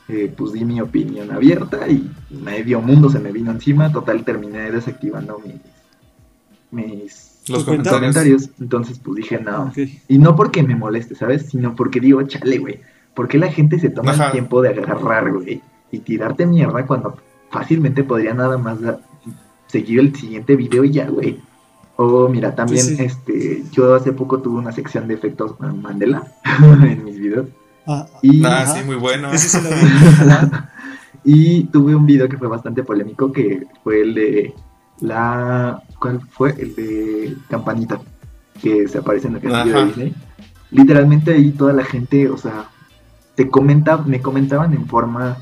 [0.09, 3.91] Eh, pues di mi opinión abierta y medio mundo se me vino encima.
[3.91, 5.57] Total, terminé desactivando mis,
[6.71, 8.51] mis Los comentarios.
[8.61, 9.73] Entonces, pues dije, no.
[10.07, 11.47] Y no porque me moleste, ¿sabes?
[11.47, 12.79] Sino porque digo, chale, güey.
[13.13, 15.61] ¿Por qué la gente se toma el tiempo de agarrar, güey?
[15.91, 17.17] Y tirarte mierda cuando
[17.51, 18.79] fácilmente podría nada más
[19.67, 21.41] seguir el siguiente video y ya, güey.
[21.97, 26.23] O mira, también este, yo hace poco tuve una sección de efectos Mandela
[26.83, 27.49] en mis videos.
[27.87, 29.31] Ah, y, ah, sí, muy bueno.
[31.25, 34.55] y tuve un video que fue bastante polémico, que fue el de
[35.01, 35.83] la...
[35.99, 36.51] ¿Cuál fue?
[36.59, 38.01] El de Campanita,
[38.61, 40.15] que se aparece en el castillo de Disney.
[40.71, 42.69] Literalmente ahí toda la gente, o sea,
[43.35, 45.37] te comenta, me comentaban en forma,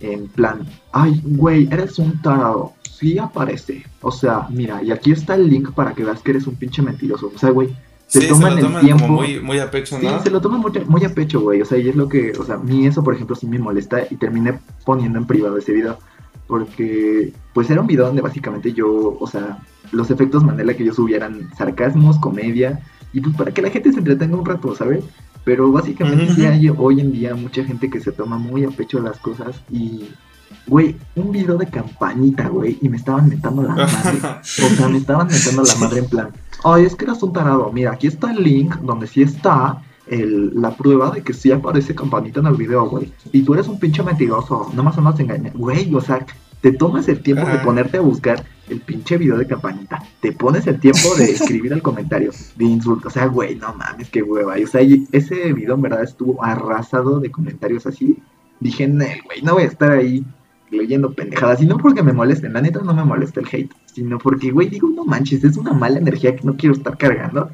[0.00, 3.84] en plan, ay, güey, eres un tarado sí aparece.
[4.00, 6.80] O sea, mira, y aquí está el link para que veas que eres un pinche
[6.80, 7.30] mentiroso.
[7.34, 7.68] O sea, güey,
[8.06, 9.08] se toman el tiempo.
[9.08, 10.08] muy, muy a pecho, ¿no?
[10.08, 11.60] Sí, se lo toman muy, a pecho, güey.
[11.60, 13.58] O sea, y es lo que, o sea, a mí eso, por ejemplo, sí me
[13.58, 15.98] molesta y terminé poniendo en privado ese video.
[16.46, 19.58] Porque, pues era un video donde básicamente yo, o sea,
[19.92, 22.80] los efectos Mandela que yo subía eran sarcasmos, comedia
[23.12, 25.04] y pues para que la gente se entretenga un rato, ¿sabes?
[25.44, 29.00] Pero básicamente ya hay hoy en día mucha gente que se toma muy a pecho
[29.00, 30.08] las cosas y,
[30.66, 34.18] güey, un video de campanita, güey, y me estaban metiendo la madre.
[34.40, 36.28] o sea, me estaban metiendo la madre en plan,
[36.64, 37.70] ay, es que eras un tarado.
[37.72, 41.94] Mira, aquí está el link donde sí está el, la prueba de que sí aparece
[41.94, 43.12] campanita en el video, güey.
[43.32, 45.52] Y tú eres un pinche mentiroso, no más o menos engañar.
[45.56, 46.24] Güey, o sea,
[46.60, 50.66] te tomas el tiempo de ponerte a buscar el pinche video de campanita, te pones
[50.66, 54.54] el tiempo de escribir el comentario de insulto, o sea, güey, no mames, qué hueva.
[54.54, 54.80] o sea,
[55.12, 58.18] ese video en verdad estuvo arrasado de comentarios así.
[58.60, 60.24] Dije, güey, no voy a estar ahí
[60.70, 64.18] leyendo pendejadas, y no porque me molesten, la neta no me molesta el hate, sino
[64.18, 67.50] porque, güey, digo, no manches, es una mala energía que no quiero estar cargando.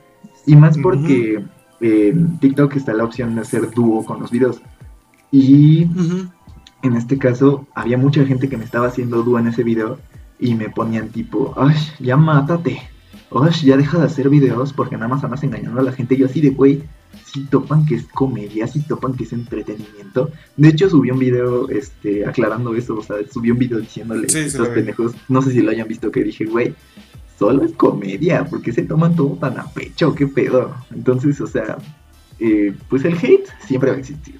[0.46, 1.44] Y más porque
[1.80, 4.62] en TikTok está la opción de hacer dúo con los videos.
[5.30, 5.86] Y
[6.82, 9.98] en este caso había mucha gente que me estaba haciendo dúo en ese video
[10.38, 12.80] y me ponían tipo, ay, ya mátate,
[13.30, 16.14] ay, ya deja de hacer videos porque nada más andas engañando a la gente.
[16.14, 16.82] Y yo así de, güey,
[17.24, 20.30] si topan que es comedia, si topan que es entretenimiento.
[20.56, 24.38] De hecho, subí un video este, aclarando eso, o sea, subí un video diciéndole a
[24.38, 26.74] estos pendejos, no sé si lo hayan visto, que dije, güey,
[27.38, 30.74] solo es comedia, porque se toman todo tan a pecho, qué pedo.
[30.92, 31.78] Entonces, o sea,
[32.38, 34.36] eh, pues el hate siempre va a existir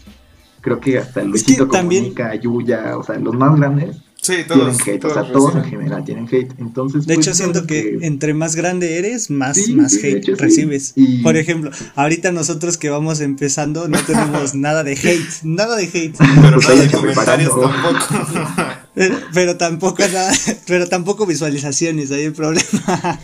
[0.60, 4.96] creo que hasta Luisito es Comunica, Yuya, o sea, los más grandes sí, todos, tienen
[4.96, 6.52] hate, o sea, todos en general tienen hate.
[6.58, 10.94] Entonces, de pues, hecho, siento que, entre más grande eres, más, más hate recibes.
[11.22, 16.16] Por ejemplo, ahorita nosotros que vamos empezando no tenemos nada de hate, nada de hate.
[16.18, 18.74] Pero nada de comentarios tampoco.
[19.34, 20.32] pero, tampoco nada,
[20.66, 23.20] pero tampoco visualizaciones, ahí el problema.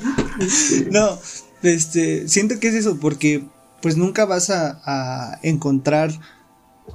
[0.90, 1.18] no,
[1.62, 3.44] este, siento que es eso, porque
[3.82, 6.10] pues nunca vas a, a encontrar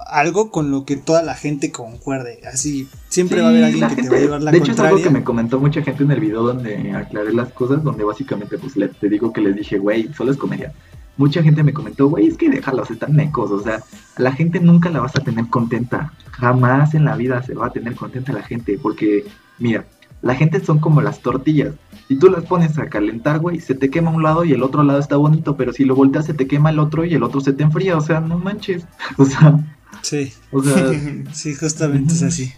[0.07, 2.41] algo con lo que toda la gente concuerde.
[2.51, 4.79] Así, siempre va a haber alguien que te va a llevar la De hecho, es
[4.79, 8.57] algo que me comentó mucha gente en el video donde aclaré las cosas, donde básicamente
[8.57, 10.73] pues le, te digo que les dije, güey, solo es comedia.
[11.17, 13.83] Mucha gente me comentó, güey, es que déjalos, están mecos, o sea,
[14.17, 16.13] la gente nunca la vas a tener contenta.
[16.31, 19.25] Jamás en la vida se va a tener contenta la gente, porque,
[19.59, 19.85] mira,
[20.21, 21.73] la gente son como las tortillas.
[22.07, 24.83] Si tú las pones a calentar, güey, se te quema un lado y el otro
[24.83, 27.41] lado está bonito, pero si lo volteas se te quema el otro y el otro
[27.41, 28.85] se te enfría, o sea, no manches.
[29.17, 29.59] O sea,
[30.01, 30.33] Sí.
[31.33, 32.53] sí, justamente es así.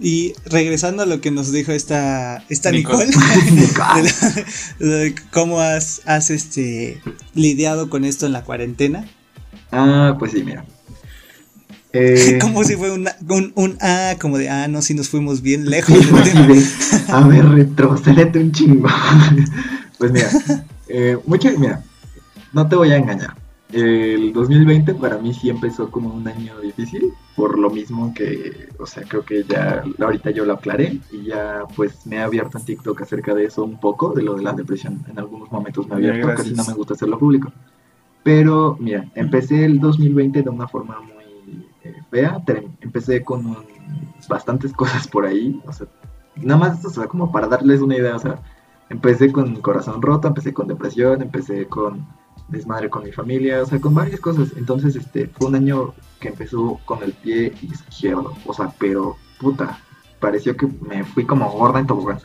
[0.00, 3.10] Y regresando a lo que nos dijo esta, esta Nicole,
[5.32, 7.02] ¿cómo has, has este,
[7.34, 9.08] lidiado con esto en la cuarentena?
[9.72, 10.64] Ah, pues sí, mira.
[11.92, 12.38] Eh...
[12.40, 13.08] como si fue un,
[13.54, 15.96] un, ah, como de, ah, no, si nos fuimos bien lejos.
[17.08, 18.88] a ver, retrocedete un chingo.
[19.98, 20.30] pues mira,
[20.88, 21.82] eh, mucho, mira,
[22.52, 23.34] no te voy a engañar.
[23.72, 28.86] El 2020 para mí sí empezó como un año difícil, por lo mismo que, o
[28.86, 32.64] sea, creo que ya ahorita yo lo aclaré y ya pues me he abierto en
[32.64, 35.04] TikTok acerca de eso un poco, de lo de la depresión.
[35.08, 37.52] En algunos momentos me he abierto, casi no me gusta hacerlo público.
[38.22, 42.42] Pero mira, empecé el 2020 de una forma muy eh, fea,
[42.80, 43.54] empecé con
[44.28, 45.86] bastantes cosas por ahí, o sea,
[46.36, 48.40] nada más, o sea, como para darles una idea, o sea,
[48.88, 52.06] empecé con corazón roto, empecé con depresión, empecé con
[52.48, 54.48] desmadre con mi familia, o sea, con varias cosas.
[54.56, 59.78] Entonces, este, fue un año que empezó con el pie izquierdo, o sea, pero puta,
[60.20, 62.18] pareció que me fui como gorda en tobogán.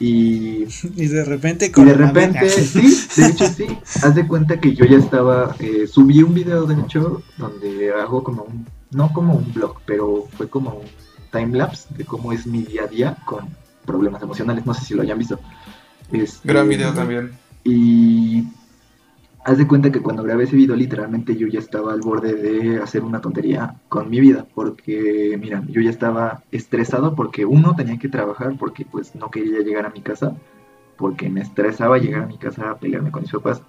[0.00, 3.66] Y, y de repente y de repente sí de hecho sí.
[4.02, 8.22] Haz de cuenta que yo ya estaba eh, subí un video de hecho donde hago
[8.22, 10.86] como un no como un blog pero fue como un
[11.32, 13.48] time lapse de cómo es mi día a día con
[13.84, 14.66] problemas emocionales.
[14.66, 15.40] No sé si lo hayan visto.
[16.12, 17.32] Este, gran video también.
[17.64, 18.44] y
[19.48, 22.82] haz de cuenta que cuando grabé ese video literalmente yo ya estaba al borde de
[22.82, 27.98] hacer una tontería con mi vida, porque mira, yo ya estaba estresado porque uno tenía
[27.98, 30.36] que trabajar porque pues no quería llegar a mi casa,
[30.98, 33.62] porque me estresaba llegar a mi casa a pelearme con mis papás,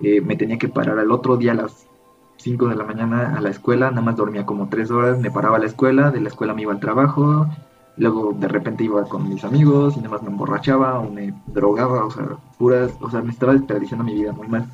[0.00, 1.88] eh, me tenía que parar al otro día a las
[2.36, 5.56] 5 de la mañana a la escuela, nada más dormía como 3 horas, me paraba
[5.56, 7.48] a la escuela, de la escuela me iba al trabajo,
[7.96, 12.04] luego de repente iba con mis amigos y nada más me emborrachaba o me drogaba,
[12.04, 12.26] o sea,
[12.58, 14.66] puras, o sea, me estaba desperdiciando mi vida muy mal.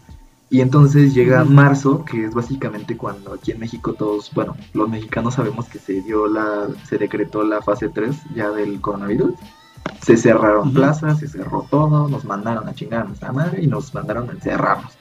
[0.52, 5.32] Y entonces llega marzo, que es básicamente cuando aquí en México todos, bueno, los mexicanos
[5.32, 9.32] sabemos que se dio la, se decretó la fase 3 ya del coronavirus.
[10.02, 13.94] Se cerraron plazas, se cerró todo, nos mandaron a chingar a nuestra madre y nos
[13.94, 14.92] mandaron a encerrarnos.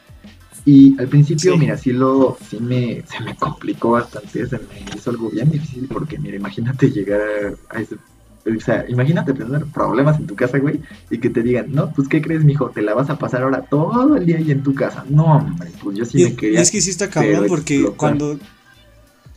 [0.64, 5.10] Y al principio, mira, sí lo, sí me, se me complicó bastante, se me hizo
[5.10, 7.98] algo bien difícil porque, mira, imagínate llegar a, a ese
[8.46, 12.08] o sea, imagínate tener problemas en tu casa, güey, y que te digan, no, pues,
[12.08, 12.70] ¿qué crees, mijo?
[12.70, 15.06] Te la vas a pasar ahora todo el día ahí en tu casa.
[15.10, 16.60] No, hombre, pues yo sí me quería.
[16.60, 18.40] Y es que sí está cabrón porque cuando,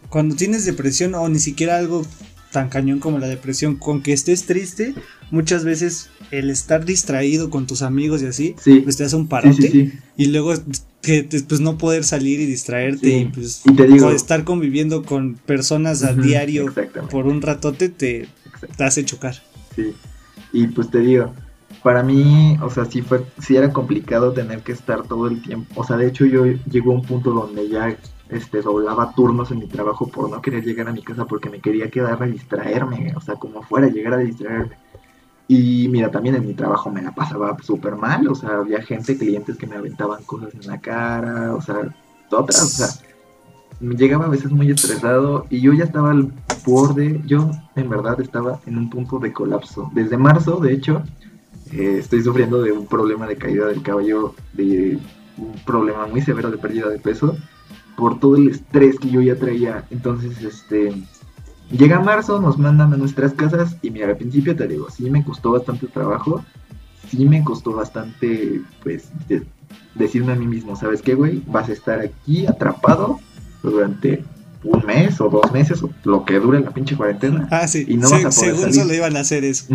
[0.09, 2.05] cuando tienes depresión o ni siquiera algo
[2.55, 3.77] tan cañón como la depresión.
[3.77, 4.95] Con que estés triste,
[5.31, 9.93] muchas veces el estar distraído con tus amigos y así, pues te hace un parote.
[10.17, 10.55] y luego
[11.03, 13.63] que pues no poder salir y distraerte y pues
[14.15, 16.73] estar conviviendo con personas a diario
[17.11, 18.27] por un ratote te,
[18.67, 19.35] te hace chocar.
[19.75, 19.95] Sí.
[20.53, 21.33] Y pues te digo,
[21.83, 25.81] para mí, o sea, sí fue, sí era complicado tener que estar todo el tiempo.
[25.81, 27.97] O sea, de hecho yo llegó a un punto donde ya
[28.29, 31.61] este, doblaba turnos en mi trabajo por no querer llegar a mi casa porque me
[31.61, 34.77] quería quedar a distraerme, o sea, como fuera, llegar a distraerme.
[35.47, 39.19] Y mira, también en mi trabajo me la pasaba súper mal, o sea, había gente,
[39.19, 41.95] clientes que me aventaban cosas en la cara, o sea,
[42.31, 42.89] otras, o sea,
[43.81, 46.33] llegaba a veces muy estresado y yo ya estaba al
[46.67, 49.91] borde, yo en verdad estaba en un punto de colapso.
[49.95, 51.03] Desde marzo, de hecho,
[51.73, 54.99] eh, estoy sufriendo de un problema de caída del cabello, de
[55.37, 57.37] un problema muy severo de pérdida de peso
[57.97, 59.85] por todo el estrés que yo ya traía.
[59.91, 60.93] Entonces, este,
[61.71, 65.25] llega marzo, nos mandan a nuestras casas y mira, al principio te digo, sí me
[65.25, 66.45] costó bastante trabajo,
[67.09, 69.11] sí me costó bastante, pues,
[69.95, 71.43] decirme a mí mismo, ¿sabes qué, güey?
[71.47, 73.21] Vas a estar aquí atrapado
[73.71, 74.25] durante
[74.63, 77.49] un mes o dos meses o lo que dure la pinche cuarentena.
[77.51, 77.85] Ah, sí.
[77.87, 79.67] Y no vas a poder según solo iban a hacer eso.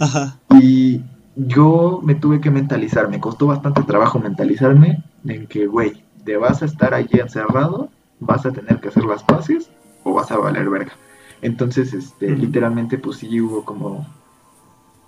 [0.00, 0.38] Ajá.
[0.60, 1.00] Y
[1.36, 6.62] yo me tuve que mentalizar, me costó bastante trabajo mentalizarme en que, güey, te vas
[6.62, 7.88] a estar allí encerrado,
[8.20, 9.70] vas a tener que hacer las paces
[10.04, 10.92] o vas a valer verga.
[11.40, 14.06] Entonces, este, literalmente, pues sí hubo como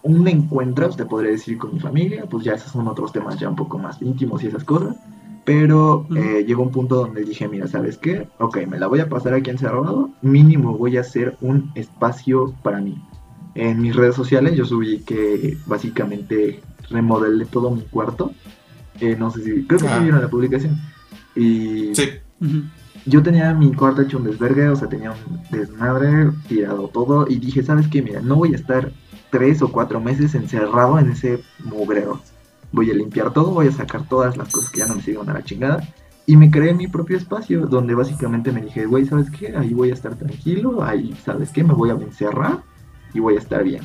[0.02, 3.48] un encuentro, te podría decir, con mi familia, pues ya esos son otros temas ya
[3.48, 4.96] un poco más íntimos y esas cosas.
[5.44, 8.28] Pero eh, llegó un punto donde dije, mira, ¿sabes qué?
[8.38, 12.80] Ok, me la voy a pasar aquí encerrado, mínimo voy a hacer un espacio para
[12.80, 12.96] mí.
[13.54, 18.32] En mis redes sociales yo subí que básicamente remodelé todo mi cuarto.
[19.00, 19.98] Eh, no sé si, creo que ah.
[19.98, 20.78] vieron la publicación.
[21.36, 22.08] Y sí.
[23.04, 27.26] yo tenía mi cuarto hecho un desvergue, o sea, tenía un desmadre, tirado todo.
[27.28, 28.00] Y dije, ¿sabes qué?
[28.00, 28.92] Mira, no voy a estar
[29.30, 32.20] tres o cuatro meses encerrado en ese mugrero.
[32.74, 35.30] Voy a limpiar todo, voy a sacar todas las cosas que ya no me siguen
[35.30, 35.88] a la chingada.
[36.26, 39.54] Y me creé mi propio espacio, donde básicamente me dije, güey, ¿sabes qué?
[39.56, 41.62] Ahí voy a estar tranquilo, ahí, ¿sabes qué?
[41.62, 42.64] Me voy a encerrar
[43.12, 43.82] y voy a estar bien.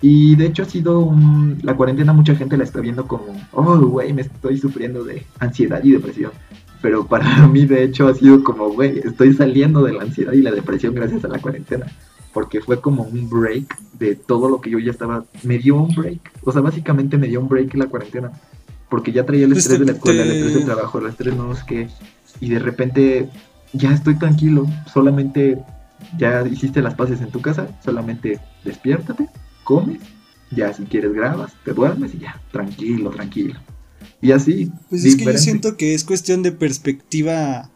[0.00, 1.58] Y de hecho ha sido un...
[1.64, 5.82] La cuarentena mucha gente la está viendo como, oh, güey, me estoy sufriendo de ansiedad
[5.82, 6.30] y depresión.
[6.80, 10.42] Pero para mí de hecho ha sido como, güey, estoy saliendo de la ansiedad y
[10.42, 11.86] la depresión gracias a la cuarentena.
[12.32, 15.24] Porque fue como un break de todo lo que yo ya estaba...
[15.42, 16.32] Me dio un break.
[16.44, 18.32] O sea, básicamente me dio un break la cuarentena.
[18.88, 21.54] Porque ya traía el estrés de la escuela, el estrés del trabajo, el estrés no
[21.54, 21.88] sé qué.
[22.40, 23.28] Y de repente
[23.72, 24.66] ya estoy tranquilo.
[24.92, 25.58] Solamente
[26.18, 27.68] ya hiciste las paces en tu casa.
[27.84, 29.28] Solamente despiértate,
[29.64, 30.00] comes.
[30.50, 32.40] Ya si quieres grabas, te duermes y ya.
[32.50, 33.60] Tranquilo, tranquilo.
[34.20, 34.72] Y así.
[34.88, 37.70] Pues es que yo siento que es cuestión de perspectiva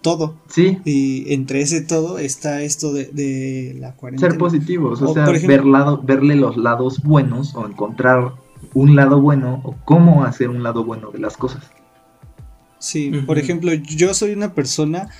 [0.00, 0.36] todo.
[0.48, 0.78] Sí.
[0.84, 4.30] Y entre ese todo está esto de, la cuarentena.
[4.30, 8.34] Ser positivos, o, sea, ver lado, verle los lados buenos o encontrar
[8.74, 11.64] un lado bueno o cómo hacer un lado bueno de las cosas.
[12.78, 15.10] Sí, por ejemplo, yo soy una persona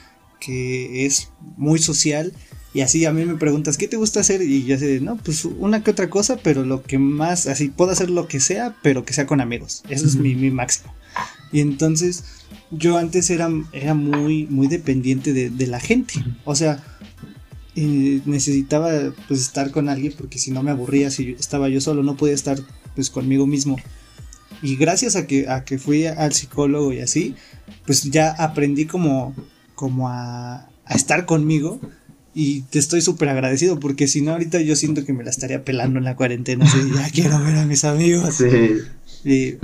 [0.41, 2.33] que es muy social
[2.73, 4.43] y así a mí me preguntas, ¿qué te gusta hacer?
[4.43, 7.91] Y yo sé, no, pues una que otra cosa, pero lo que más, así puedo
[7.91, 9.83] hacer lo que sea, pero que sea con amigos.
[9.89, 10.95] Eso es mi, máximo.
[11.53, 12.25] Y entonces
[12.71, 16.15] yo antes era, era muy, muy dependiente de, la gente.
[16.45, 16.83] O sea,
[17.75, 18.91] eh, necesitaba
[19.29, 22.35] pues estar con alguien porque si no me aburría, si estaba yo solo, no podía
[22.35, 22.59] estar
[22.95, 23.77] pues conmigo mismo.
[24.63, 27.35] Y gracias a que, a que fui al psicólogo y así,
[27.87, 29.35] pues ya aprendí como,
[29.75, 31.81] como a, a estar conmigo
[32.35, 35.65] y te estoy súper agradecido porque si no, ahorita yo siento que me la estaría
[35.65, 36.65] pelando en la cuarentena.
[36.65, 38.37] Así, ya quiero ver a mis amigos.
[38.37, 39.29] Sí.
[39.29, 39.57] Y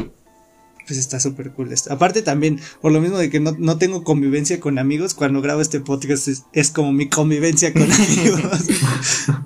[0.87, 1.93] pues está súper cool esto.
[1.93, 5.81] Aparte también, por lo mismo de que no, tengo convivencia con amigos, cuando grabo este
[5.81, 8.65] podcast es, como mi convivencia con amigos.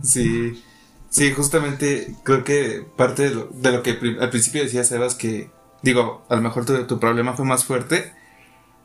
[0.03, 0.62] sí.
[1.09, 5.50] Sí, justamente creo que parte de lo, de lo que al principio decía Sebas que,
[5.83, 8.12] digo, a lo mejor tu, tu problema fue más fuerte,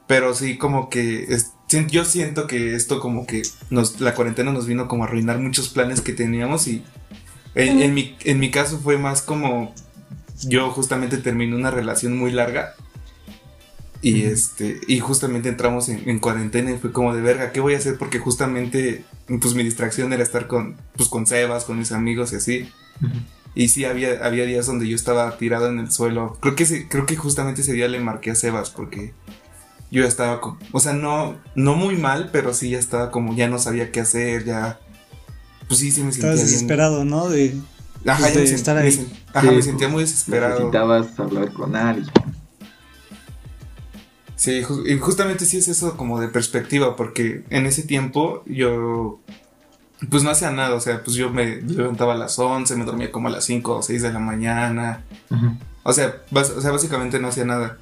[0.08, 1.28] pero sí como que
[1.90, 5.70] yo siento que esto como que nos, la cuarentena nos vino como a arruinar muchos
[5.70, 6.84] planes que teníamos y
[7.56, 9.74] en, mi, en mi caso fue más como
[10.44, 12.76] yo justamente terminé una relación muy larga
[14.02, 17.78] y este y justamente entramos en, cuarentena y fue como de verga, ¿qué voy a
[17.78, 17.98] hacer?
[17.98, 22.36] Porque justamente pues mi distracción era estar con pues con Sebas, con mis amigos y
[22.36, 22.70] así.
[23.56, 26.38] Y sí había había días donde yo estaba tirado en el suelo.
[26.40, 29.14] Creo que creo que justamente ese día le marqué a Sebas porque
[29.92, 33.48] yo ya estaba, o sea, no, no muy mal, pero sí ya estaba como, ya
[33.48, 34.80] no sabía qué hacer, ya,
[35.68, 37.30] pues sí, sí me sentía Estabas desesperado, ¿no?
[37.30, 37.56] De,
[38.06, 39.08] ajá, pues, de estar ahí.
[39.34, 40.56] ajá, me sentía muy desesperado.
[40.56, 42.12] Necesitabas hablar con alguien.
[44.36, 49.20] Sí, y justamente sí es eso como de perspectiva, porque en ese tiempo yo,
[50.10, 53.12] pues no hacía nada, o sea, pues yo me levantaba a las 11, me dormía
[53.12, 55.04] como a las 5 o 6 de la mañana.
[55.84, 57.78] o, sea, o sea, básicamente no hacía nada.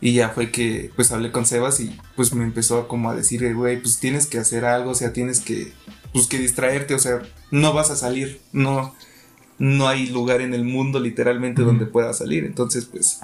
[0.00, 3.54] Y ya fue que pues hablé con Sebas y pues me empezó como a decir,
[3.54, 5.72] güey, pues tienes que hacer algo, o sea, tienes que,
[6.12, 8.94] pues que distraerte, o sea, no vas a salir, no,
[9.58, 13.20] no hay lugar en el mundo literalmente donde puedas salir, entonces pues,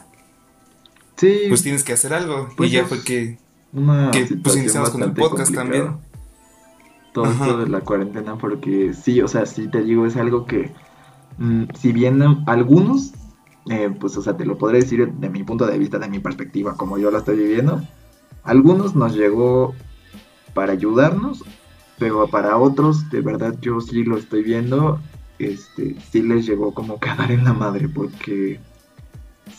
[1.16, 2.48] sí, pues tienes que hacer algo.
[2.56, 3.38] Pues y ya es fue que,
[3.72, 5.96] una que pues iniciamos con el podcast también.
[7.12, 7.46] todo Ajá.
[7.46, 10.72] esto de la cuarentena porque sí, o sea, sí te digo, es algo que
[11.38, 13.12] mm, si bien algunos,
[13.70, 16.18] eh, pues, o sea, te lo podré decir de mi punto de vista, de mi
[16.18, 17.80] perspectiva, como yo la estoy viviendo,
[18.42, 19.74] algunos nos llegó
[20.52, 21.44] para ayudarnos,
[21.98, 25.00] pero para otros, de verdad, yo sí lo estoy viendo,
[25.38, 28.60] este, sí les llegó como que a dar en la madre, porque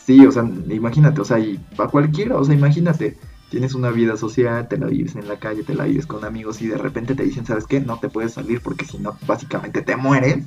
[0.04, 3.16] sí, o sea, imagínate, o sea, y para cualquiera, o sea, imagínate,
[3.50, 6.60] tienes una vida social, te la vives en la calle, te la vives con amigos
[6.62, 7.80] y de repente te dicen, ¿sabes qué?
[7.80, 10.44] No te puedes salir porque si no, básicamente te mueres.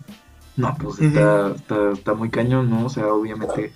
[0.57, 2.85] No, pues está, está, está muy cañón, ¿no?
[2.85, 3.71] O sea, obviamente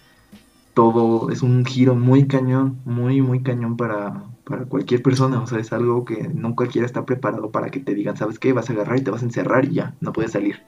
[0.74, 5.40] todo es un giro muy cañón, muy, muy cañón para, para cualquier persona.
[5.40, 8.52] O sea, es algo que no cualquiera está preparado para que te digan, ¿sabes qué?
[8.52, 10.62] Vas a agarrar y te vas a encerrar y ya, no puedes salir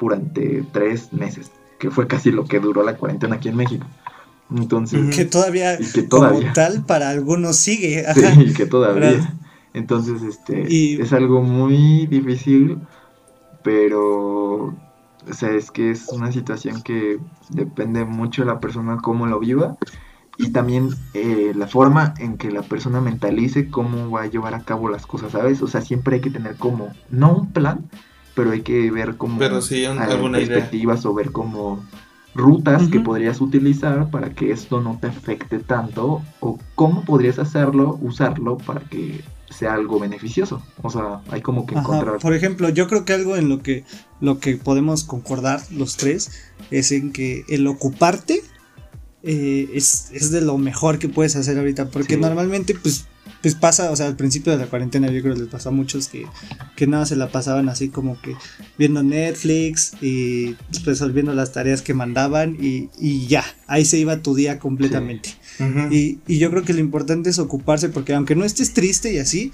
[0.00, 3.86] durante tres meses, que fue casi lo que duró la cuarentena aquí en México.
[4.54, 6.52] Entonces, Que todavía, Y que como todavía.
[6.52, 8.04] tal, para algunos sigue.
[8.14, 8.42] Sí, ajá.
[8.42, 9.10] y que todavía.
[9.12, 9.28] ¿Verdad?
[9.74, 12.78] Entonces, este, Y- es algo muy difícil,
[13.62, 17.18] pero, o sea, es que es una situación que
[17.48, 19.76] depende mucho de la persona cómo lo viva
[20.38, 24.60] y también eh, la forma en que la persona mentalice cómo va a llevar a
[24.60, 25.62] cabo las cosas, ¿sabes?
[25.62, 27.88] O sea, siempre hay que tener como, no un plan,
[28.34, 30.48] pero hay que ver como Pero sí, un- alguna idea.
[30.56, 31.84] perspectivas o ver como
[32.34, 37.98] rutas que podrías utilizar para que esto no te afecte tanto o cómo podrías hacerlo,
[38.00, 39.20] usarlo para que
[39.50, 40.62] sea algo beneficioso.
[40.80, 42.18] O sea, hay como que Ajá, encontrar.
[42.20, 43.84] Por ejemplo, yo creo que algo en lo que,
[44.22, 46.30] lo que podemos concordar los tres
[46.70, 48.40] es en que el ocuparte
[49.22, 51.90] eh, es, es de lo mejor que puedes hacer ahorita.
[51.90, 52.20] Porque Sí.
[52.20, 53.06] normalmente, pues,
[53.42, 55.72] pues pasa, o sea, al principio de la cuarentena, yo creo que les pasó a
[55.72, 56.26] muchos que,
[56.76, 58.36] que nada se la pasaban así como que
[58.78, 64.34] viendo Netflix y resolviendo las tareas que mandaban y, y ya, ahí se iba tu
[64.34, 65.30] día completamente.
[65.90, 69.18] Y, y yo creo que lo importante es ocuparse porque aunque no estés triste y
[69.18, 69.52] así,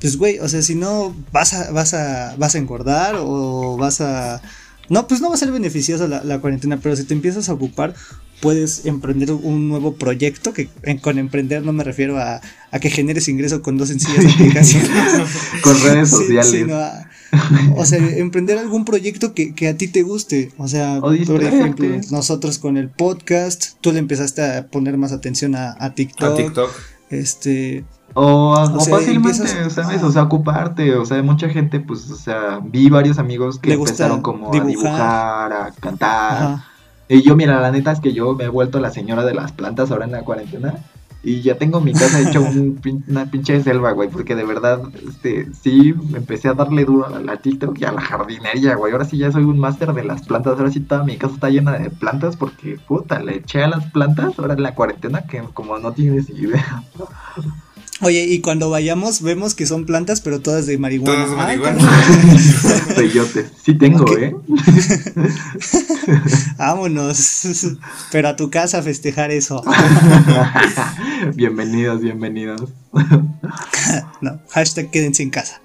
[0.00, 4.00] pues güey, o sea, si no vas a, vas a, vas a engordar o vas
[4.00, 4.40] a...
[4.88, 7.54] No, pues no va a ser beneficiosa la, la cuarentena, pero si te empiezas a
[7.54, 7.94] ocupar,
[8.40, 12.90] puedes emprender un nuevo proyecto, que en- con emprender no me refiero a, a que
[12.90, 14.90] generes ingreso con dos sencillas aplicaciones.
[15.62, 16.50] Con redes Sí, sociales.
[16.50, 17.08] sino a-
[17.76, 20.52] o sea, emprender algún proyecto que, que a ti te guste.
[20.58, 25.12] O sea, O por ejemplo, nosotros con el podcast, tú le empezaste a poner más
[25.12, 26.32] atención a, a TikTok.
[26.32, 26.70] A TikTok.
[27.10, 27.84] Este,
[28.14, 28.22] O,
[28.54, 30.00] O o sea, fácilmente, empiezas- ¿sabes?
[30.02, 30.06] ah.
[30.06, 30.94] O sea, ocuparte.
[30.94, 34.66] O sea, mucha gente, pues, o sea, vi varios amigos que empezaron como a dibujar.
[34.66, 36.42] dibujar, a cantar.
[36.42, 36.66] ajá.
[37.08, 39.52] Y yo, mira, la neta es que yo me he vuelto la señora de las
[39.52, 40.74] plantas ahora en la cuarentena.
[41.22, 44.08] Y ya tengo mi casa hecha un una pinche selva, güey.
[44.08, 47.92] Porque de verdad, este, sí, empecé a darle duro a la, la TikTok y a
[47.92, 48.92] la jardinería, güey.
[48.92, 50.58] Ahora sí ya soy un máster de las plantas.
[50.58, 52.36] Ahora sí toda mi casa está llena de plantas.
[52.36, 56.30] Porque, puta, le eché a las plantas ahora en la cuarentena que como no tienes
[56.30, 56.84] idea.
[58.02, 61.24] Oye, y cuando vayamos vemos que son plantas, pero todas de marihuana.
[61.24, 62.94] Todas de Ay, marihuana.
[62.96, 63.46] Peyote.
[63.64, 64.04] Sí tengo.
[64.18, 64.36] ¿eh?
[66.58, 67.78] Vámonos.
[68.12, 69.62] Pero a tu casa a festejar eso.
[71.34, 72.70] bienvenidos, bienvenidos.
[74.20, 75.60] No, hashtag quédense en casa.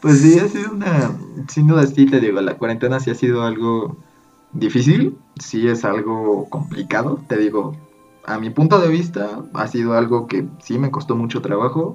[0.00, 1.10] Pues sí, ha sido una.
[1.48, 3.96] Sin duda, sí te digo, la cuarentena sí ha sido algo
[4.52, 7.76] difícil, sí es algo complicado, te digo.
[8.26, 11.94] A mi punto de vista, ha sido algo que sí me costó mucho trabajo,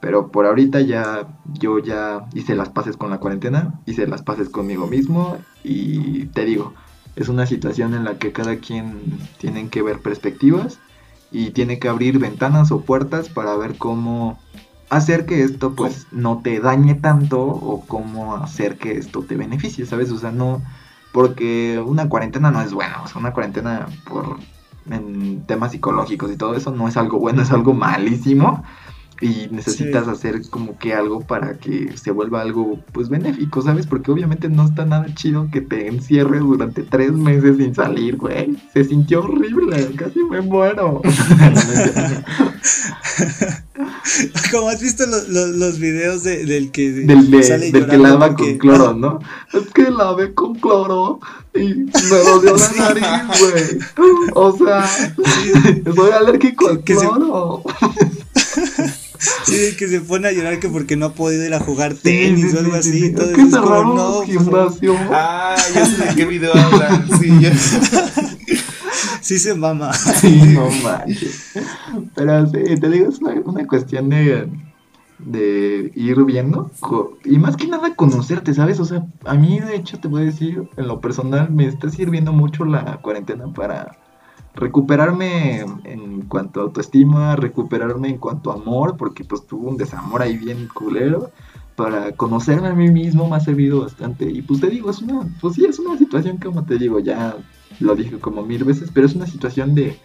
[0.00, 4.48] pero por ahorita ya yo ya hice las paces con la cuarentena, hice las paces
[4.48, 6.74] conmigo mismo y te digo,
[7.16, 10.78] es una situación en la que cada quien tiene que ver perspectivas
[11.32, 14.38] y tiene que abrir ventanas o puertas para ver cómo
[14.88, 19.84] hacer que esto pues no te dañe tanto o cómo hacer que esto te beneficie,
[19.84, 20.12] ¿sabes?
[20.12, 20.62] O sea, no
[21.12, 24.38] porque una cuarentena no es buena, o sea, una cuarentena por
[24.90, 28.62] en temas psicológicos y todo eso no es algo bueno, es algo malísimo
[29.20, 30.10] y necesitas Sí.
[30.10, 33.86] hacer como que algo para que se vuelva algo pues benéfico, ¿sabes?
[33.86, 38.56] Porque obviamente no está nada chido que te encierres durante tres meses sin salir, güey.
[38.72, 41.02] Se sintió horrible, casi me muero.
[44.50, 47.98] Como has visto los, los, los videos de- del que Del, de- sale del que
[47.98, 49.20] lava porque- con cloro, ¿no?
[49.52, 51.20] Es que lavé con cloro
[51.54, 53.78] y me dolió la nariz, güey.
[54.34, 54.88] O sea,
[55.94, 57.62] soy alérgico al Que se- cloro.
[59.46, 62.50] Sí, que se pone a llorar que porque no ha podido ir a jugar tenis
[62.50, 62.90] sí, o algo sí, así.
[62.98, 63.04] sí.
[63.06, 64.96] Entonces Es que es como, no, gimnasios.
[65.12, 67.06] Ah, ya sé de qué video hablan.
[67.20, 67.52] Sí, ya.
[69.20, 69.92] sí se mama.
[69.92, 71.52] Sí, no manches.
[72.14, 74.48] Pero sí, te digo, es una, cuestión de,
[75.18, 76.70] de ir viendo
[77.24, 78.80] y más que nada conocerte, ¿sabes?
[78.80, 81.90] O sea, a mí de hecho te voy a decir, en lo personal me está
[81.90, 83.98] sirviendo mucho la cuarentena para
[84.54, 90.22] recuperarme en cuanto a autoestima, recuperarme en cuanto a amor, porque pues tuve un desamor
[90.22, 91.30] ahí bien culero.
[91.76, 94.30] Para conocerme a mí mismo me ha servido bastante.
[94.30, 97.34] Y pues te digo, es una, pues sí, es una situación como te digo, ya
[97.82, 99.98] lo dije como mil veces, pero es una situación de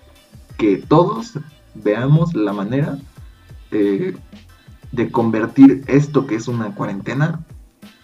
[0.58, 1.34] que todos
[1.76, 2.98] veamos la manera
[3.72, 4.16] eh,
[4.92, 7.40] de convertir esto que es una cuarentena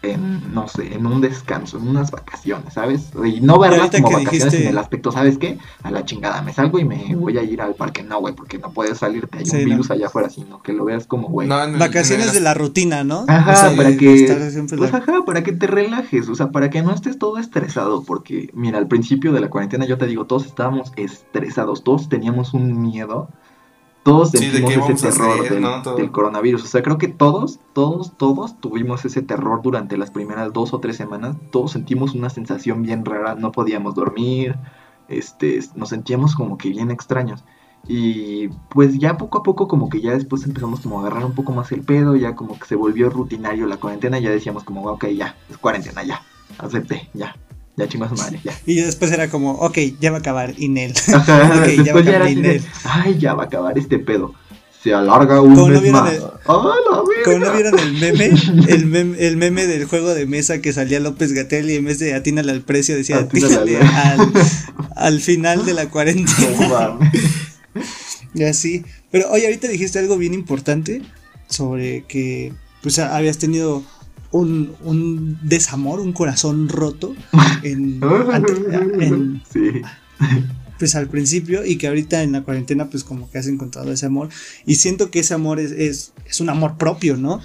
[0.04, 3.12] en, no sé, en un descanso, en unas vacaciones, ¿sabes?
[3.26, 5.58] Y no verlas como que vacaciones dijiste- en el aspecto, ¿sabes qué?
[5.82, 8.04] A la chingada, me salgo y me voy a ir al parque.
[8.04, 9.70] No, güey, porque no puedes salirte, hay Sí, un no.
[9.70, 11.48] virus allá afuera, sino que lo veas como, güey.
[11.48, 13.26] No, Vacaciones de la rutina, ¿no?
[13.28, 16.82] Ajá, O sea, para que, pues ajá, para que te relajes, o sea, para que
[16.84, 20.46] no estés todo estresado, porque mira, al principio de la cuarentena yo te digo, todos
[20.46, 23.30] estábamos estresados, todos teníamos un miedo,
[24.04, 25.82] todos sentimos ese terror hacer, del, ¿no?
[25.82, 25.96] Todo.
[25.96, 30.52] del coronavirus, o sea, creo que todos, todos, todos tuvimos ese terror durante las primeras
[30.52, 34.56] dos o tres semanas, todos sentimos una sensación bien rara, no podíamos dormir,
[35.08, 37.44] este, nos sentíamos como que bien extraños.
[37.86, 41.34] Y pues ya poco a poco como que ya después empezamos como a agarrar un
[41.34, 44.84] poco más el pedo, ya como que se volvió rutinario la cuarentena, ya decíamos como,
[44.86, 46.22] ok, ya, es cuarentena, ya,
[46.60, 47.36] acepté, ya,
[47.78, 48.54] ya chingo a su madre, ya.
[48.66, 50.94] Y después era como, ok, ya va a acabar Inel.
[51.14, 52.64] Ajá, Ok, ya después ya era Inel.
[52.84, 54.34] ay, ya va a acabar este pedo.
[54.84, 56.14] Se alarga un Como no mes vieron más.
[56.14, 57.24] el- ¡Ah, la!
[57.24, 58.26] Como no vieron el meme,
[58.68, 62.00] el meme, el meme del juego de mesa que salía López Gatel y en vez
[62.00, 64.32] de atínale al precio decía Atínale al- al,
[64.98, 66.58] al final de la cuarentena.
[66.70, 67.00] No.
[68.36, 68.84] Y así.
[69.12, 71.02] Pero oye, ahorita dijiste algo bien importante
[71.48, 72.52] sobre que
[72.82, 73.84] pues habías tenido
[74.34, 77.16] un, un desamor, un corazón roto
[77.64, 79.82] en, ante- en- Sí.
[80.78, 84.06] pues al principio y que ahorita en la cuarentena pues como que has encontrado ese
[84.06, 84.30] amor
[84.66, 87.40] y siento que ese amor es, es, es un amor propio, ¿no?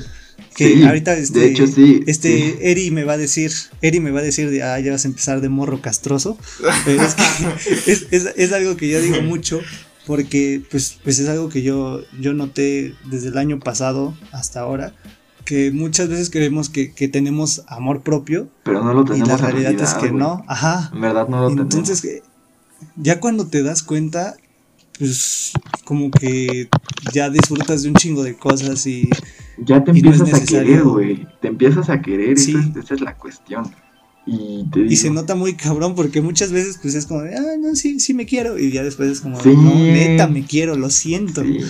[0.57, 2.55] Que Sí, ahorita este, de hecho, sí, este sí.
[2.61, 5.09] Eri me va a decir, Eri me va a decir de, ah, ya vas a
[5.09, 6.37] empezar de morro castroso,
[6.85, 7.23] pero es, que
[7.93, 9.61] es, es- es algo que yo digo mucho
[10.07, 14.95] porque pues, pues es algo que yo, yo noté desde el año pasado hasta ahora,
[15.49, 19.35] que muchas veces creemos que, que tenemos amor propio Pero no lo y tenemos la
[19.35, 22.23] en realidad es que no, ajá, En verdad no lo entonces, tenemos.
[22.23, 24.37] que- ya cuando te das cuenta,
[24.99, 25.53] pues
[25.85, 26.69] como que
[27.15, 29.09] ya disfrutas de un chingo de cosas y
[29.65, 31.27] Ya te y no empiezas a querer, güey.
[31.41, 32.51] Te empiezas a querer, Sí.
[32.55, 33.73] esa, es, esa es la cuestión.
[34.31, 37.35] Y te digo, Y se nota muy cabrón porque muchas veces pues es como de,
[37.37, 38.59] ah, no, sí, sí me quiero.
[38.59, 39.55] Y ya después es como, Sí.
[39.57, 41.43] no, neta, me quiero, lo siento.
[41.43, 41.59] Sí.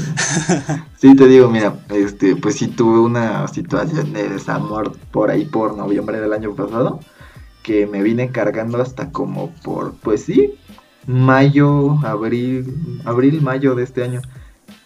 [1.01, 5.77] Sí, te digo, mira, este, pues sí tuve una situación de desamor por ahí por
[5.77, 6.99] noviembre del año pasado,
[7.63, 10.55] que me vine cargando hasta como por, pues sí,
[11.07, 14.21] mayo, abril, abril, mayo de este año.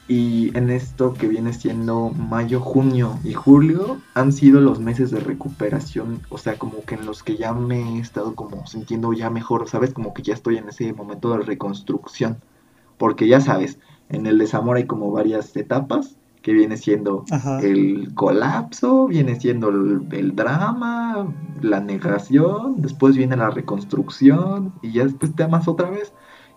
[0.08, 5.20] Y en esto que viene siendo mayo, junio y julio han sido los meses de
[5.20, 9.30] recuperación, o sea, como que en los que ya me he estado como sintiendo ya
[9.30, 9.94] mejor, ¿sabes?
[9.94, 12.38] Como que ya estoy en ese momento de reconstrucción.
[12.98, 13.78] Porque ya sabes,
[14.08, 17.60] en el desamor hay como varias etapas, que viene siendo Ajá.
[17.60, 21.32] el colapso, viene siendo el, el drama,
[21.62, 26.12] la negación, después viene la reconstrucción y ya después te amas otra vez.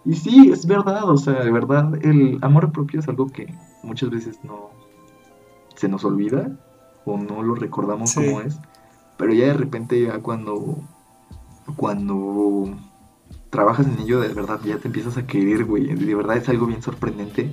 [0.06, 3.53] Y sí, es verdad, o sea, de verdad, el amor propio es algo que
[3.84, 4.70] muchas veces no
[5.76, 6.51] se nos olvida
[7.06, 8.24] o no lo recordamos Sí.
[8.24, 8.60] como es,
[9.18, 10.78] pero ya de repente ya cuando
[11.76, 12.70] cuando
[13.49, 16.68] trabajas en ello de verdad ya te empiezas a querer, güey, de verdad es algo
[16.68, 17.51] bien sorprendente.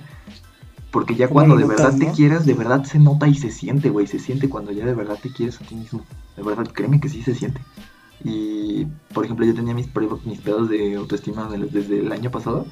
[0.91, 4.07] Porque ya cuando de verdad te quieras, de verdad se nota y se siente, güey.
[4.07, 6.03] Se siente cuando ya de verdad te quieres a ti mismo.
[6.37, 7.63] De verdad, créeme que sí se siente.
[8.25, 9.89] Y, por ejemplo, yo tenía mis,
[10.25, 12.67] mis pedos de autoestima de- desde el año pasado.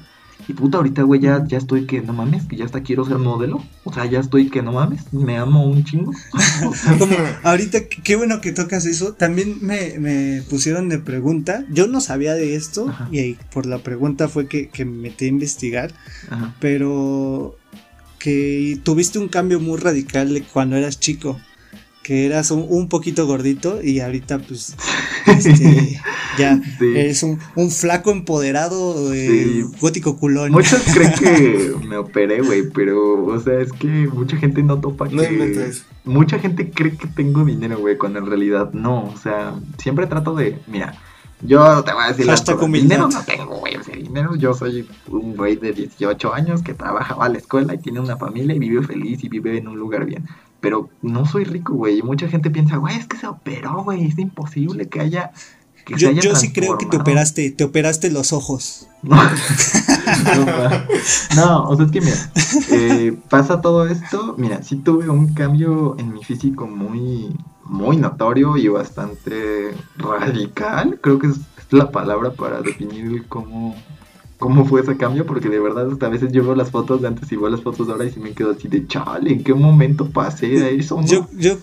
[0.47, 3.19] Y puta, ahorita, güey, ya, ya estoy que no mames, que ya hasta quiero ser
[3.19, 3.63] modelo.
[3.83, 6.11] O sea, ya estoy que no mames, me amo un chingo.
[6.99, 9.13] Como ahorita, qué- bueno que tocas eso.
[9.13, 11.63] También me, me pusieron de pregunta.
[11.69, 13.07] Yo no sabía de esto Ajá.
[13.11, 15.93] y por la pregunta fue que, que me metí a investigar.
[16.31, 16.55] ajá.
[16.59, 17.55] pero
[18.17, 21.39] que tuviste un cambio muy radical de cuando eras chico,
[22.11, 24.75] que eras un, un poquito gordito y ahorita pues
[25.27, 25.97] este,
[26.37, 26.85] ya Sí.
[26.93, 29.63] eres un, un flaco empoderado eh, Sí.
[29.79, 30.51] gótico culón.
[30.51, 35.07] Muchos creen que me operé, güey, pero, o sea, es que mucha gente no topa
[35.07, 35.15] que...
[35.15, 35.23] No.
[36.03, 40.35] Mucha gente cree que tengo dinero, güey, cuando en realidad no, o sea, siempre trato
[40.35, 40.59] de...
[40.67, 40.97] Mira,
[41.41, 42.89] yo te voy a decir la Hashtag humildad.
[42.97, 44.35] dinero no tengo, güey, ese dinero.
[44.35, 48.01] Yo soy un güey de 18 años que trabaja, va a la escuela y tiene
[48.01, 50.25] una familia y vive feliz y vive en un lugar bien.
[50.61, 51.99] Pero no soy rico, güey.
[51.99, 54.05] Y mucha gente piensa, güey, es que se operó, güey.
[54.05, 55.31] Es imposible que haya.
[55.85, 58.87] Que yo, yo sí creo que te operaste, te operaste los ojos.
[61.35, 62.31] No, no, o sea, es que mira,
[62.71, 64.35] eh, pasa todo esto.
[64.37, 70.99] Mira, sí tuve un cambio en mi físico muy, muy notorio y bastante radical.
[71.01, 71.37] Creo que es
[71.69, 73.75] la palabra para definir cómo,
[74.41, 77.07] cómo fue ese cambio, porque de verdad hasta a veces yo veo las fotos de
[77.07, 79.43] antes y veo las fotos de ahora y se me quedo así de chale, ¿en
[79.43, 80.99] qué momento pasé de eso?
[81.05, 81.59] Yo, yo,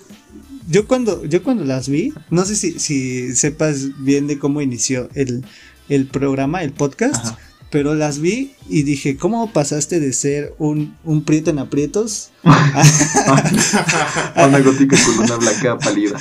[0.68, 5.08] yo cuando, yo cuando las vi, no sé si, si sepas bien de cómo inició
[5.14, 5.44] el,
[5.88, 7.36] el programa, el podcast.
[7.70, 14.46] Pero las vi y dije, ¿cómo pasaste de ser un, un prieto en aprietos a
[14.48, 16.18] una gótica con una blanca pálida?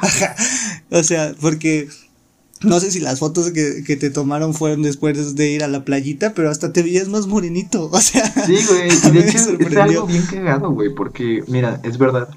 [0.90, 1.88] o sea, porque
[2.64, 6.34] no sé si las fotos que, te tomaron fueron después de ir a la playita,
[6.34, 7.90] pero hasta te veías más morenito.
[7.94, 8.88] O sea, sí, güey.
[8.88, 12.28] Y de hecho es algo bien cagado, güey, porque, mira, es verdad.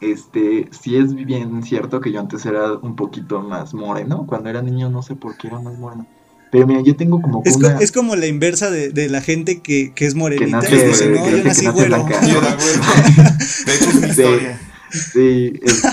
[0.00, 4.26] Este, sí es bien cierto que yo antes era un poquito más moreno.
[4.26, 6.06] Cuando era niño, no sé por qué era más moreno.
[6.50, 7.42] Pero mira, yo tengo como.
[7.44, 10.60] Es, es como la inversa de, de la gente que, que es morenita.
[10.60, 12.06] Que nace, no, yo nací güero.
[12.08, 14.60] Yo era De hecho, es mi historia.
[14.90, 15.92] Sí, este,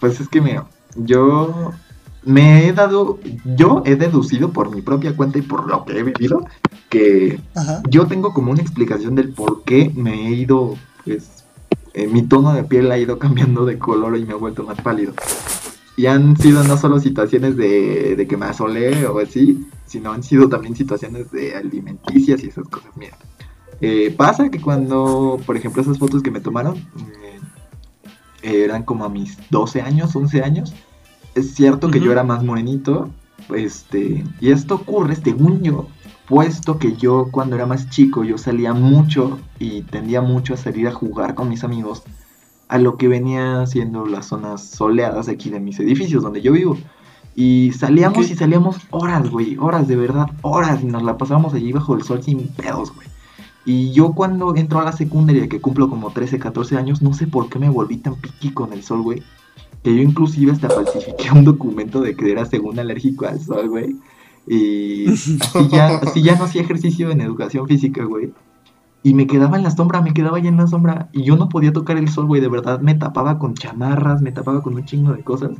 [0.00, 0.66] pues es que mira,
[0.96, 1.72] yo
[2.24, 3.18] me he dado,
[3.56, 6.46] yo he deducido por mi propia cuenta y por lo que he vivido,
[6.88, 7.40] que
[7.88, 11.44] yo tengo como una explicación del por qué me he ido, pues,
[11.94, 14.80] eh, mi tono de piel ha ido cambiando de color y me ha vuelto más
[14.80, 15.14] pálido.
[15.96, 20.22] Y han sido no solo situaciones de, de que me asolé o así, sino han
[20.22, 22.90] sido también situaciones de alimenticias y esas cosas.
[22.96, 23.16] Mira,
[23.80, 26.76] eh, pasa que cuando, por ejemplo, esas fotos que me tomaron,
[28.42, 30.74] eh, eran como a mis 12 años, 11 años,
[31.34, 33.08] es cierto que yo era más morenito,
[33.54, 35.88] este, y esto ocurre, según yo,
[36.28, 40.88] puesto que yo cuando era más chico yo salía mucho y tendía mucho a salir
[40.88, 42.04] a jugar con mis amigos
[42.68, 46.78] a lo que venía siendo las zonas soleadas aquí de mis edificios donde yo vivo.
[47.34, 51.72] Y salíamos y salíamos horas, güey, horas de verdad, horas, y nos la pasábamos allí
[51.72, 53.08] bajo el sol sin pedos, güey.
[53.64, 57.26] Y yo cuando entro a la secundaria, que cumplo como 13, 14 años, no sé
[57.26, 59.22] por qué me volví tan piqui con el sol, güey
[59.82, 63.96] que yo inclusive hasta falsifiqué un documento de que era según alérgico al sol, güey.
[64.46, 65.38] Y así
[65.70, 68.32] ya, así ya no hacía ejercicio en educación física, güey.
[69.04, 71.08] Y me quedaba en la sombra, me quedaba ya en la sombra.
[71.12, 72.40] Y yo no podía tocar el sol, güey.
[72.40, 75.50] De verdad, me tapaba con chamarras, me tapaba con un chingo de cosas.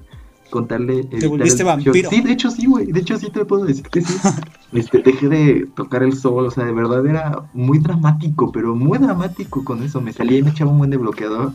[0.50, 1.04] Contarle.
[1.04, 2.08] ¿Te volviste vampiro?
[2.08, 2.92] Sí, de hecho sí, güey.
[2.92, 4.14] De hecho sí te puedo decir que sí.
[4.72, 6.46] Este, dejé de tocar el sol.
[6.46, 10.00] O sea, de verdad era muy dramático, pero muy dramático con eso.
[10.00, 11.52] Me salía y me echaba un buen de bloqueador.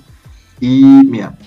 [0.60, 1.38] Y mira,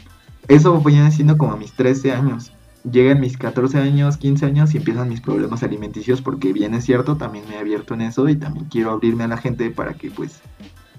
[0.51, 2.53] eso voy haciendo como a mis 13 años.
[2.91, 7.17] Llegan mis 14 años, 15 años y empiezan mis problemas alimenticios porque bien es cierto,
[7.17, 10.11] también me he abierto en eso y también quiero abrirme a la gente para que
[10.11, 10.41] pues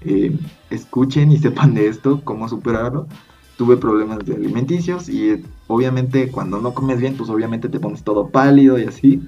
[0.02, 0.38] eh,
[0.70, 3.08] escuchen y sepan de esto, cómo superarlo.
[3.58, 8.30] Tuve problemas de alimenticios y obviamente cuando no comes bien, pues obviamente te pones todo
[8.30, 9.22] pálido y así.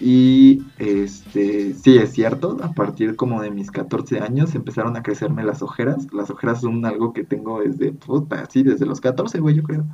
[0.00, 5.42] Y este, sí, es cierto, a partir como de mis 14 años empezaron a crecerme
[5.44, 6.12] las ojeras.
[6.12, 9.84] Las ojeras son algo que tengo desde, puta, sí, desde los 14, güey, yo creo.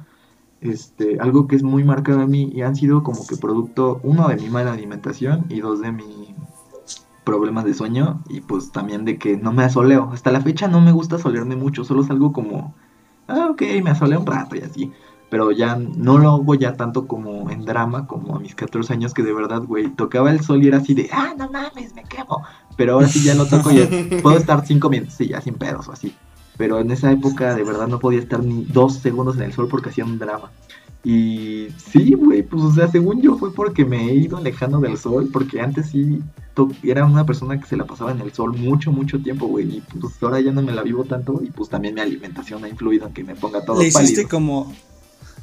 [0.60, 4.28] Este, algo que es muy marcado a mí y han sido como que producto, uno,
[4.28, 6.34] de mi mala alimentación y dos, de mi
[7.24, 10.10] problemas de sueño y pues también de que no me asoleo.
[10.12, 12.74] Hasta la fecha no me gusta asolearme mucho, solo es algo como,
[13.28, 14.92] ah, ok, me asoleo un rato y así
[15.32, 19.14] pero ya no lo hago ya tanto como en drama, como a mis 14 años,
[19.14, 22.04] que de verdad, güey, tocaba el sol y era así de, ah, no mames, me
[22.04, 22.42] quemo.
[22.76, 23.80] Pero ahora sí ya lo toco y
[24.22, 26.14] puedo estar 5 minutos, sí, ya sin pedos o así.
[26.58, 29.68] Pero en esa época de verdad no podía estar ni dos segundos en el sol
[29.70, 30.50] porque hacía un drama.
[31.02, 34.98] Y sí, güey, pues o sea, según yo fue porque me he ido alejando del
[34.98, 36.20] sol, porque antes sí
[36.82, 39.80] era una persona que se la pasaba en el sol mucho, mucho tiempo, güey, y
[39.98, 43.06] pues ahora ya no me la vivo tanto y pues también mi alimentación ha influido
[43.06, 44.70] en que me ponga todo Le hiciste como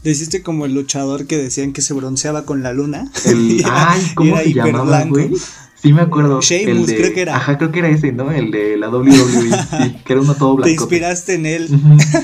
[0.04, 3.10] le hiciste como el luchador que decían que se bronceaba con la luna.
[3.26, 5.32] El, ay, ¿cómo se llamaba, güey?
[5.76, 6.42] Sí me acuerdo.
[6.42, 7.38] Sheamus, creo que era.
[7.38, 8.32] Ajá, creo que era ese, ¿no?
[8.32, 10.66] El de la WWE, sí, que era uno todo blanco.
[10.66, 11.70] Te inspiraste en él.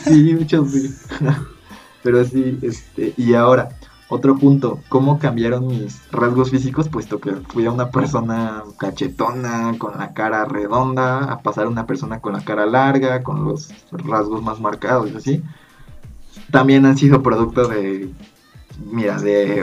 [0.03, 0.93] sí, mucho sí.
[2.03, 3.69] Pero sí, este, y ahora,
[4.09, 6.87] otro punto, ¿cómo cambiaron mis rasgos físicos?
[6.87, 11.87] Puesto que fui a una persona cachetona, con la cara redonda, a pasar a una
[11.87, 15.43] persona con la cara larga, con los rasgos más marcados y así
[16.55, 18.09] también han sido producto de,
[18.89, 19.61] mira, de,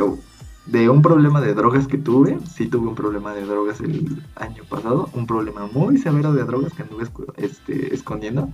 [0.67, 2.39] de un problema de drogas que tuve.
[2.55, 6.75] Sí tuve un problema de drogas el año pasado, un problema muy severo de drogas
[6.75, 7.07] que anduve
[7.39, 8.51] este, escondiendo.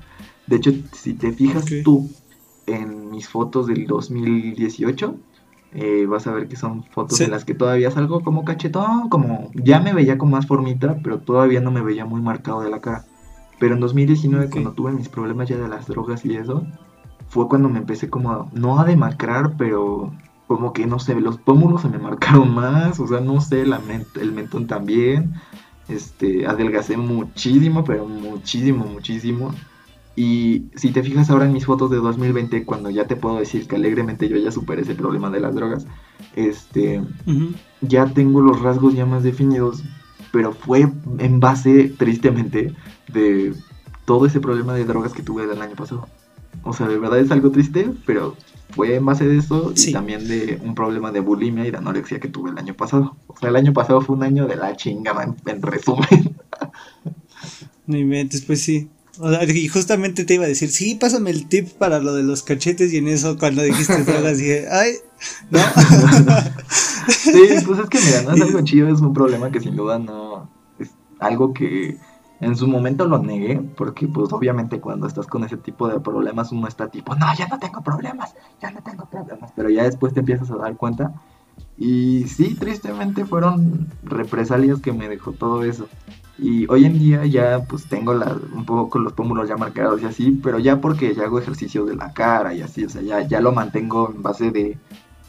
[0.47, 2.09] De hecho, si te fijas tú
[2.67, 5.17] en mis fotos del 2018,
[5.75, 9.51] eh, vas a ver que son fotos en las que todavía salgo como cachetón, como
[9.53, 12.81] ya me veía con más formita, pero todavía no me veía muy marcado de la
[12.81, 13.05] cara.
[13.59, 16.65] Pero en 2019, cuando tuve mis problemas ya de las drogas y eso,
[17.29, 20.13] fue cuando me empecé como, a, no a demacrar, pero
[20.47, 23.81] como que no sé, los pómulos se me marcaron más, o sea, no sé, la
[24.21, 25.35] el mentón también.
[25.89, 29.55] Este, adelgacé muchísimo, pero muchísimo, muchísimo.
[30.17, 33.69] Y si te fijas ahora en mis fotos de 2020, cuando ya te puedo decir
[33.69, 35.87] que alegremente yo ya superé ese problema de las drogas,
[36.35, 37.01] este,
[37.81, 39.85] ya tengo los rasgos ya más definidos,
[40.33, 42.75] pero fue en base, tristemente,
[43.13, 43.55] de
[44.07, 46.09] todo ese problema de drogas que tuve del año pasado.
[46.69, 48.37] O sea, de verdad es algo triste, pero
[48.71, 52.21] fue en base de eso y también de un problema de bulimia y de anorexia
[52.21, 53.17] que tuve el año pasado.
[53.27, 56.37] O sea, el año pasado fue un año de la chingada, en, en resumen.
[57.87, 58.91] No inventes, pues sí
[59.55, 62.93] y justamente te iba a decir, sí, pásame el tip para lo de los cachetes
[62.93, 64.93] y en eso cuando dijiste drogas dije, ay,
[65.51, 65.59] no.
[67.09, 69.99] sí, pues es que mira, no es algo chido, es un problema que sin duda
[69.99, 70.49] no
[70.79, 71.97] es algo que
[72.41, 76.53] en su momento lo negué, porque pues obviamente cuando estás con ese tipo de problemas
[76.53, 80.15] uno está tipo, no, ya no tengo problemas, ya no tengo problemas, pero ya después
[80.15, 81.13] te empiezas a dar cuenta.
[81.77, 85.89] Y sí, tristemente fueron represalias que me dejó todo eso.
[86.39, 90.05] Y hoy en día ya pues tengo la, un poco los pómulos ya marcados y
[90.05, 93.23] así, pero ya porque ya hago ejercicio de la cara y así, o sea, ya,
[93.23, 94.79] ya lo mantengo en base de,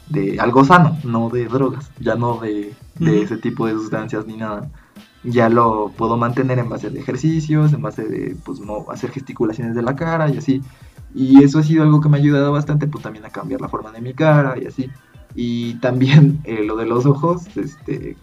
[0.08, 4.36] de algo sano, no de drogas, ya no de, de ese tipo de sustancias ni
[4.36, 4.70] nada.
[5.22, 9.74] Ya lo puedo mantener en base de ejercicios, en base de pues no hacer gesticulaciones
[9.74, 10.62] de la cara y así.
[11.14, 13.68] Y eso ha sido algo que me ha ayudado bastante pues también a cambiar la
[13.68, 14.90] forma de mi cara y así.
[15.34, 18.16] Y también eh, lo de los ojos, este,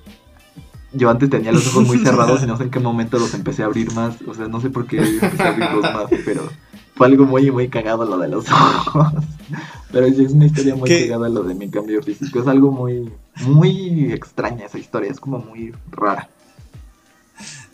[0.94, 3.64] yo antes tenía los ojos muy cerrados y no sé en qué momento los empecé
[3.64, 4.18] a abrir más.
[4.28, 6.50] O sea, no sé por qué empecé a abrirlos más, pero
[6.96, 9.14] fue algo muy, muy cagado lo de los ojos.
[9.92, 12.40] Pero sí es una historia muy cagada lo de mi cambio físico.
[12.40, 13.12] Es algo muy,
[13.46, 15.12] muy extraña esa historia.
[15.12, 16.30] Es como muy rara.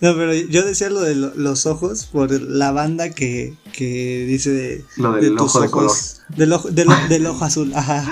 [0.04, 4.86] No, pero yo decía lo de los ojos por la banda que, que dice de,
[4.98, 5.92] lo del ojo de color.
[6.36, 8.04] Del ojo, del ojo azul, ajá.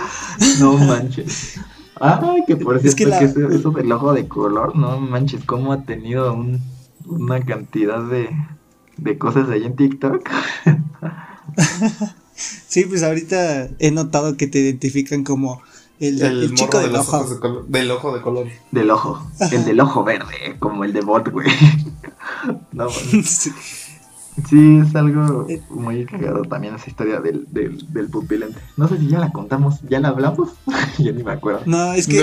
[0.62, 1.60] No manches.
[2.00, 6.34] Ay, que por cierto, que, eso, del ojo de color, no manches, cómo ha tenido
[7.08, 8.30] una cantidad de,
[8.96, 10.30] de cosas ahí en TikTok.
[12.36, 15.62] sí, pues ahorita he notado que te identifican como
[16.08, 17.64] el, chico del ojo.
[17.68, 18.48] del ojo de color.
[18.72, 19.26] Del ojo.
[19.52, 21.48] El del ojo verde, como el de bot, güey.
[22.72, 23.52] no, sí.
[24.50, 28.60] Sí, es algo muy cagado también esa historia del, del, pupilente.
[28.78, 30.52] No sé si ya la contamos, ya la hablamos,
[30.98, 31.62] ya ni me acuerdo.
[31.66, 32.22] No, es que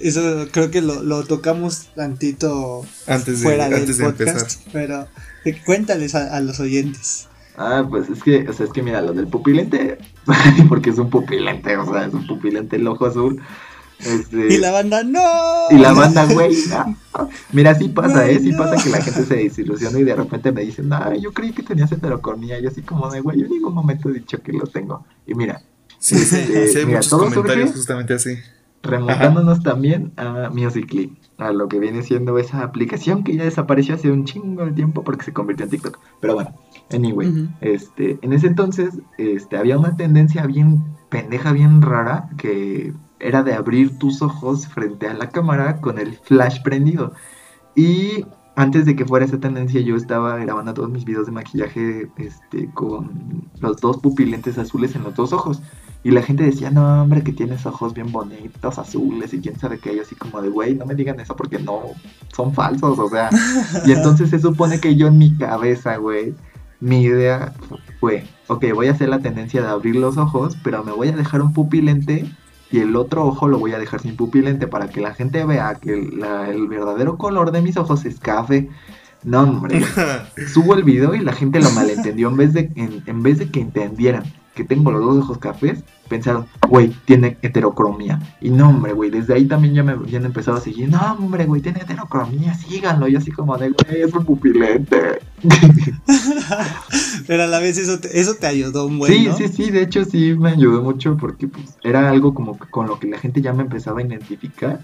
[0.00, 5.06] Eso, creo que lo, lo tocamos tantito antes de, fuera antes del podcast, pero
[5.44, 7.28] eh, cuéntales a, los oyentes.
[7.56, 9.98] Ah, pues es que, o sea, es que mira, lo del pupilente,
[10.68, 13.40] porque es un pupilente, o sea, es un pupilente el ojo azul.
[13.98, 15.20] Este, y la banda, no.
[15.70, 16.56] Y la banda, güey,
[17.52, 18.38] Mira, sí pasa, ¿eh?
[18.40, 21.52] Sí pasa que la gente se desilusiona y de repente me dicen, ah, yo creí
[21.52, 22.58] que tenías heterocornía.
[22.60, 25.04] Y así como de, güey, yo en ningún momento he dicho que lo tengo.
[25.26, 25.62] Y mira.
[25.98, 28.38] Sí, sí, este, sí hay muchos comentarios justamente así.
[28.82, 34.10] Remontándonos también a Musical.ly, a lo que viene siendo esa aplicación que ya desapareció hace
[34.10, 35.98] un chingo de tiempo porque se convirtió en TikTok.
[36.18, 36.54] Pero bueno,
[36.92, 43.42] anyway, este, en ese entonces este, había una tendencia bien pendeja, bien rara, que era
[43.42, 47.12] de abrir tus ojos frente a la cámara con el flash prendido.
[47.74, 48.24] Y
[48.56, 52.70] antes de que fuera esa tendencia, yo estaba grabando todos mis videos de maquillaje este,
[52.72, 55.62] con los dos pupilentes azules en los dos ojos.
[56.02, 59.78] Y la gente decía, no, hombre, que tienes ojos bien bonitos, azules, y quién sabe
[59.78, 59.90] qué.
[59.90, 61.82] hay así como de, güey, no me digan eso porque no,
[62.34, 63.28] son falsos, o sea.
[63.86, 66.34] y entonces se supone que yo en mi cabeza, güey,
[66.80, 67.52] mi idea
[68.00, 71.16] fue, ok, voy a hacer la tendencia de abrir los ojos, pero me voy a
[71.16, 72.24] dejar un pupilente
[72.70, 75.74] y el otro ojo lo voy a dejar sin pupilente para que la gente vea
[75.74, 78.68] que el, verdadero color de mis ojos es café.
[79.22, 79.82] No, hombre.
[80.52, 82.28] Subo el video y la gente lo malentendió.
[82.28, 84.24] En vez de, en vez de que entendieran
[84.54, 88.20] que tengo los dos ojos cafés, pensaron, güey, tiene heterocromía.
[88.40, 91.46] Y no, hombre, güey, desde ahí también ya me habían empezado a seguir, no, hombre,
[91.46, 93.08] güey, tiene heterocromía, síganlo.
[93.08, 95.20] Y así como de, güey, es un pupilente.
[97.26, 99.82] Pero a la vez eso te, eso te ayudó un buen, Sí, sí, sí, de
[99.82, 103.40] hecho sí me ayudó mucho porque pues era algo como con lo que la gente
[103.40, 104.80] ya me empezaba a identificar.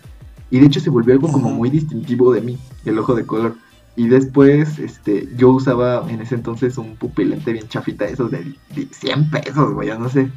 [0.49, 3.57] Y de hecho se volvió algo como muy distintivo de mí, el ojo de color.
[3.97, 8.55] Y después, este, yo usaba en ese entonces un pupilente bien chafita, esos de,
[8.91, 10.31] 100 pesos, güey, no sé,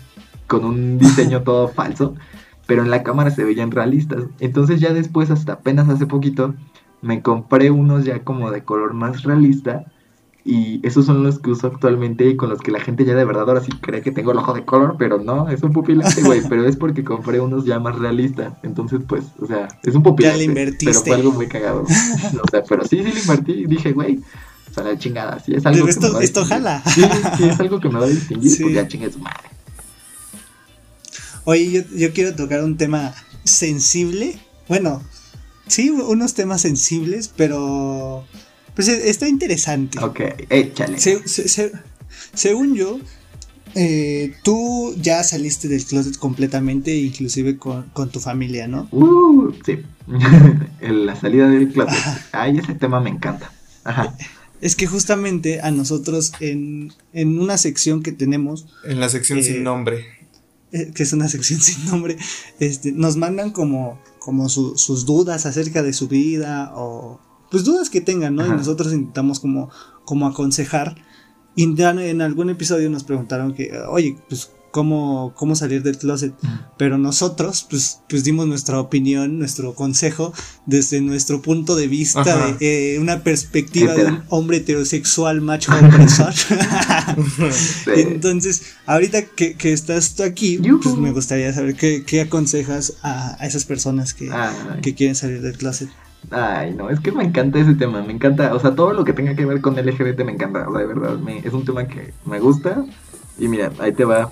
[0.47, 2.15] con un diseño todo falso,
[2.65, 4.23] pero en la cámara se veían realistas.
[4.39, 6.55] Entonces ya después, hasta apenas hace poquito,
[7.01, 9.85] me compré unos ya como de color más realista
[10.51, 13.23] Y esos son los que uso actualmente y con los que la gente ya de
[13.23, 16.23] verdad ahora sí cree que tengo el ojo de color, pero no, es un pupilante,
[16.23, 16.41] güey.
[16.49, 18.53] pero es porque compré unos ya más realistas.
[18.63, 20.39] Entonces, pues, o sea, es un pupilante.
[20.39, 20.85] Ya le invertiste.
[20.85, 21.81] Pero fue algo muy cagado.
[21.83, 23.65] o sea, pero sí, sí le invertí.
[23.67, 24.21] Dije, güey,
[24.71, 26.81] o sea, la chingada, sí, es algo esto, que me esto jala.
[26.83, 27.03] Sí,
[27.37, 29.49] sí, es algo que me va a distinguir, pues ya chingue su madre.
[31.43, 34.39] Oye, yo, yo quiero tocar un tema sensible.
[34.67, 35.03] Bueno,
[35.67, 38.25] sí, unos temas sensibles, pero
[38.79, 39.99] pues e, está interesante.
[40.01, 40.97] Ok, échale.
[42.33, 43.01] según yo,
[43.75, 48.87] eh, tú ya saliste del closet completamente, inclusive con, tu familia, ¿no?
[48.93, 49.79] Uh, sí.
[50.81, 51.99] la salida del closet.
[52.31, 53.51] Ay, ese tema me encanta.
[53.83, 54.15] Ajá.
[54.61, 58.65] Es que justamente a nosotros en, en una sección que tenemos.
[58.85, 60.05] En la sección sin eh, nombre.
[60.71, 62.15] Eh, que es una sección sin nombre.
[62.61, 67.19] Este, nos mandan como como sus dudas acerca de su vida o
[67.49, 68.45] pues dudas que tengan, ¿no?
[68.45, 69.69] Y nosotros intentamos como,
[70.05, 70.95] como aconsejar.
[71.55, 76.33] Y en algún episodio nos preguntaron que, oye, pues cómo, cómo salir del closet.
[76.77, 80.33] Pero nosotros, pues, pues dimos nuestra opinión, nuestro consejo
[80.65, 86.33] desde nuestro punto de vista, de eh, una perspectiva de un hombre heterosexual macho opresor.
[87.95, 93.65] Entonces, ahorita que, estás tú aquí, pues me gustaría saber qué, qué aconsejas a, esas
[93.65, 94.29] personas que,
[94.81, 95.89] que quieren salir del closet.
[96.31, 99.13] Ay, no, es que me encanta ese tema, me encanta, o sea, todo lo que
[99.13, 102.85] tenga que ver con LGBT me encanta, de verdad, es un tema que me gusta.
[103.37, 104.31] Y mira, ahí te va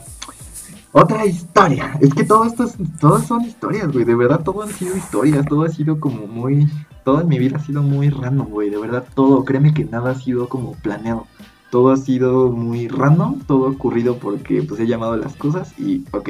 [1.00, 1.94] otra historia.
[2.02, 2.66] Es que todo esto
[3.00, 4.06] todas son historias, güey.
[4.06, 5.46] De verdad, todo han sido historias.
[5.46, 6.68] Todo ha sido como muy.
[7.04, 8.70] Todo en mi vida ha sido muy random, güey.
[8.70, 9.46] De verdad, todo.
[9.46, 11.28] Créeme que nada ha sido como planeado.
[11.70, 13.42] Todo ha sido muy random.
[13.46, 15.78] Todo ha ocurrido porque pues he llamado las cosas.
[15.78, 16.30] Y, ok.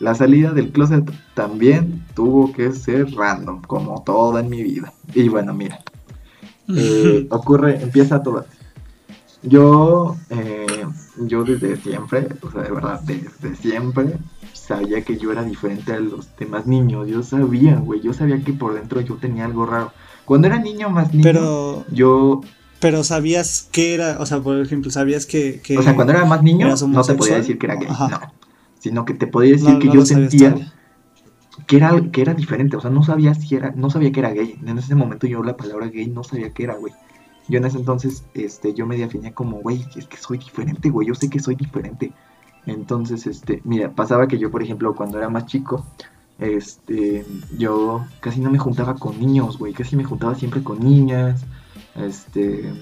[0.00, 4.92] La salida del closet también tuvo que ser random, como todo en mi vida.
[5.14, 5.78] Y bueno, mira.
[6.74, 8.46] Eh, ocurre, empieza todo.
[9.42, 10.66] Yo eh,
[11.18, 14.16] yo desde siempre, o sea, de verdad, desde siempre
[14.52, 17.08] sabía que yo era diferente a los demás niños.
[17.08, 19.92] Yo sabía, güey, yo sabía que por dentro yo tenía algo raro.
[20.24, 22.40] Cuando era niño más niño, pero, yo...
[22.78, 25.60] Pero sabías que era, o sea, por ejemplo, sabías que...
[25.76, 28.20] o sea, cuando era más niño no te podía decir que era gay, no.
[28.80, 30.56] Sino que te podía decir que yo sentía
[31.66, 34.30] que era, que era diferente, o sea, no sabía si era, no sabía que era
[34.30, 34.58] gay.
[34.66, 36.92] En ese momento yo la palabra gay no sabía que era, güey.
[37.48, 41.06] Yo en ese entonces, este, yo me definía como, güey, es que soy diferente, güey,
[41.08, 42.12] yo sé que soy diferente.
[42.66, 45.84] Entonces, este, mira, pasaba que yo, por ejemplo, cuando era más chico,
[46.38, 47.24] este,
[47.58, 51.44] yo casi no me juntaba con niños, güey, casi me juntaba siempre con niñas,
[51.96, 52.72] este,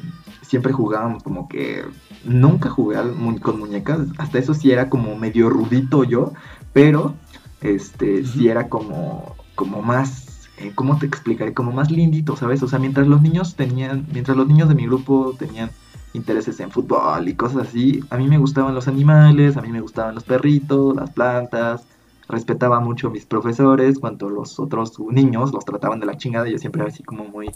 [0.48, 1.84] siempre jugábamos como que,
[2.24, 2.98] nunca jugué
[3.40, 6.32] con muñecas, hasta eso sí era como medio rudito yo,
[6.72, 7.14] pero,
[7.60, 10.28] este, sí era como, como más
[10.60, 11.54] eh, ¿cómo te explicaré?
[11.54, 12.62] Como más lindito, ¿sabes?
[12.62, 15.70] O sea, mientras los niños tenían, mientras los niños de mi grupo tenían
[16.14, 19.80] intereses en fútbol y cosas así, a mí me gustaban los animales, a mí me
[19.80, 21.84] gustaban los perritos, las plantas,
[22.28, 26.58] respetaba mucho a mis profesores, cuando los otros niños los trataban de la chingada, yo
[26.58, 27.50] siempre era así como muy,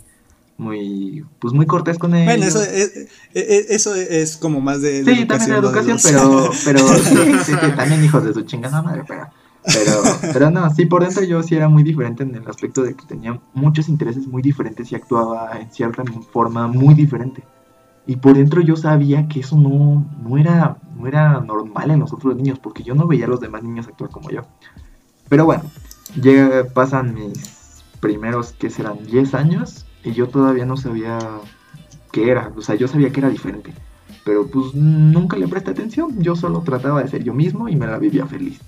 [0.58, 2.26] muy, pues muy cortés con ellos.
[2.26, 6.78] Bueno, eso es, eso es como más de, sí, también de educación, pero, pero
[7.44, 9.28] sí, también hijos de su chingada madre, pero
[9.64, 12.94] pero, pero no, sí, por dentro yo sí era muy diferente en el aspecto de
[12.94, 17.44] que tenía muchos intereses muy diferentes y actuaba en cierta forma muy diferente.
[18.04, 22.12] Y por dentro yo sabía que eso no, no, era, no era normal en los
[22.12, 24.42] otros niños, porque yo no veía a los demás niños actuar como yo.
[25.28, 25.62] Pero bueno,
[26.20, 31.18] llega, pasan mis primeros, que serán 10 años, y yo todavía no sabía
[32.10, 32.52] qué era.
[32.56, 33.72] O sea, yo sabía que era diferente.
[34.24, 37.86] Pero pues nunca le presté atención, yo solo trataba de ser yo mismo y me
[37.86, 38.60] la vivía feliz.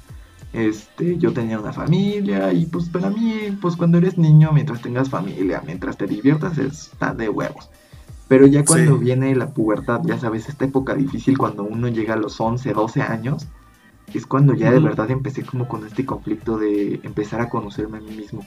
[0.52, 5.10] Este, yo tenía una familia y pues para mí, pues cuando eres niño, mientras tengas
[5.10, 7.70] familia, mientras te diviertas, está de huevos.
[8.28, 12.16] Pero ya cuando viene la pubertad, ya sabes, esta época difícil cuando uno llega a
[12.16, 13.46] los 11, 12 años,
[14.12, 18.00] es cuando ya de verdad empecé como con este conflicto de empezar a conocerme a
[18.00, 18.44] mí mismo.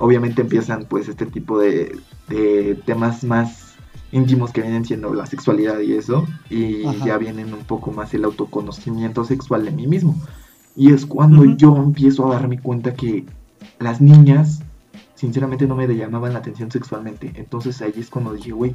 [0.00, 1.96] Obviamente empiezan pues este tipo de,
[2.28, 3.70] de temas más
[4.12, 8.24] íntimos que vienen siendo la sexualidad y eso, y ya vienen un poco más el
[8.24, 10.16] autoconocimiento sexual de mí mismo.
[10.74, 13.24] Y es cuando yo empiezo a darme cuenta que
[13.78, 14.62] las niñas,
[15.14, 17.32] sinceramente, no me llamaban la atención sexualmente.
[17.34, 18.74] Entonces ahí es cuando dije, güey,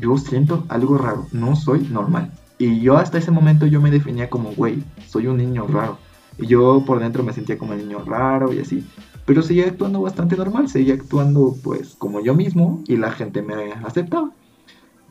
[0.00, 2.32] yo siento algo raro, no soy normal.
[2.58, 5.98] Y yo hasta ese momento yo me definía como, güey, soy un niño raro.
[6.38, 8.84] Y yo por dentro me sentía como el niño raro y así.
[9.26, 13.72] Pero seguía actuando bastante normal, seguía actuando pues como yo mismo y la gente me
[13.84, 14.30] aceptaba.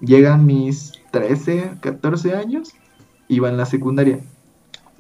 [0.01, 2.74] Llegan mis 13, 14 años,
[3.28, 4.20] iba en la secundaria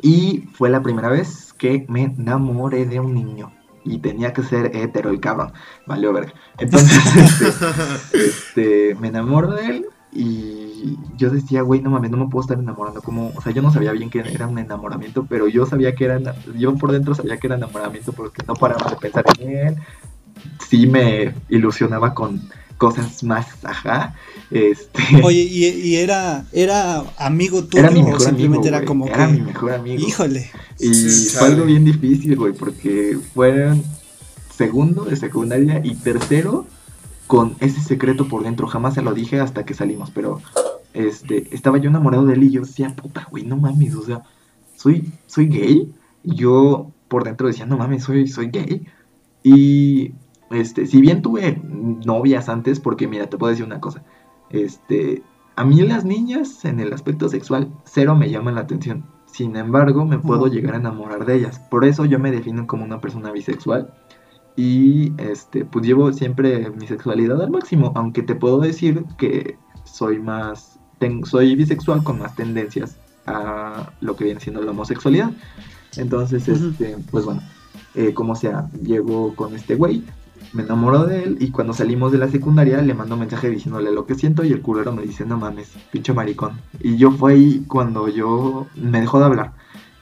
[0.01, 3.51] y fue la primera vez que me enamoré de un niño.
[3.85, 5.53] Y tenía que ser hetero el cabrón.
[5.87, 6.33] Valió verga.
[6.57, 6.99] Entonces,
[8.13, 10.68] este, este, me enamoro de él y
[11.17, 13.01] yo decía, güey, no mames, no me puedo estar enamorando.
[13.01, 16.05] Como, o sea, yo no sabía bien que era un enamoramiento, pero yo sabía que
[16.05, 16.19] era,
[16.57, 19.75] yo por dentro sabía que era enamoramiento porque no paraba de pensar en él.
[20.69, 22.41] Sí me ilusionaba con
[22.77, 24.15] cosas más, ajá.
[24.49, 25.03] Este...
[25.23, 29.27] Oye, ¿y, era, era amigo tuyo era mi mejor o simplemente amigo, era como era
[29.27, 29.33] que...
[29.33, 30.07] mi mejor amigo.
[30.07, 30.49] Híjole.
[30.79, 33.83] Y Sí, fue algo bien difícil, güey, porque fueron
[34.55, 36.65] segundo de secundaria y tercero
[37.27, 38.65] con ese secreto por dentro.
[38.65, 40.41] Jamás se lo dije hasta que salimos, pero
[40.93, 44.23] este estaba yo enamorado de él y yo decía, puta, güey, no mames, o sea,
[44.75, 45.93] soy, soy gay.
[46.23, 48.87] Y yo por dentro decía, no mames, soy, soy gay.
[49.43, 50.13] Y
[50.51, 54.03] este, si bien tuve novias antes, porque mira, te puedo decir una cosa,
[54.49, 55.23] este,
[55.55, 59.05] a mí las niñas en el aspecto sexual cero me llaman la atención.
[59.25, 61.59] Sin embargo, me puedo llegar a enamorar de ellas.
[61.59, 63.93] Por eso yo me defino como una persona bisexual.
[64.55, 67.91] Y este, pues llevo siempre mi sexualidad al máximo.
[67.95, 70.78] Aunque te puedo decir que soy más.
[70.99, 72.95] Ten- soy bisexual con más tendencias
[73.25, 75.31] a lo que viene siendo la homosexualidad.
[75.97, 77.41] Entonces, este, pues bueno,
[77.95, 80.03] eh, como sea, llego con este güey,
[80.53, 83.91] me enamoro de él y cuando salimos de la secundaria le mando un mensaje diciéndole
[83.91, 86.59] lo que siento y el culero me dice, no mames, pinche maricón.
[86.79, 89.53] Y yo fue ahí cuando yo me dejó de hablar.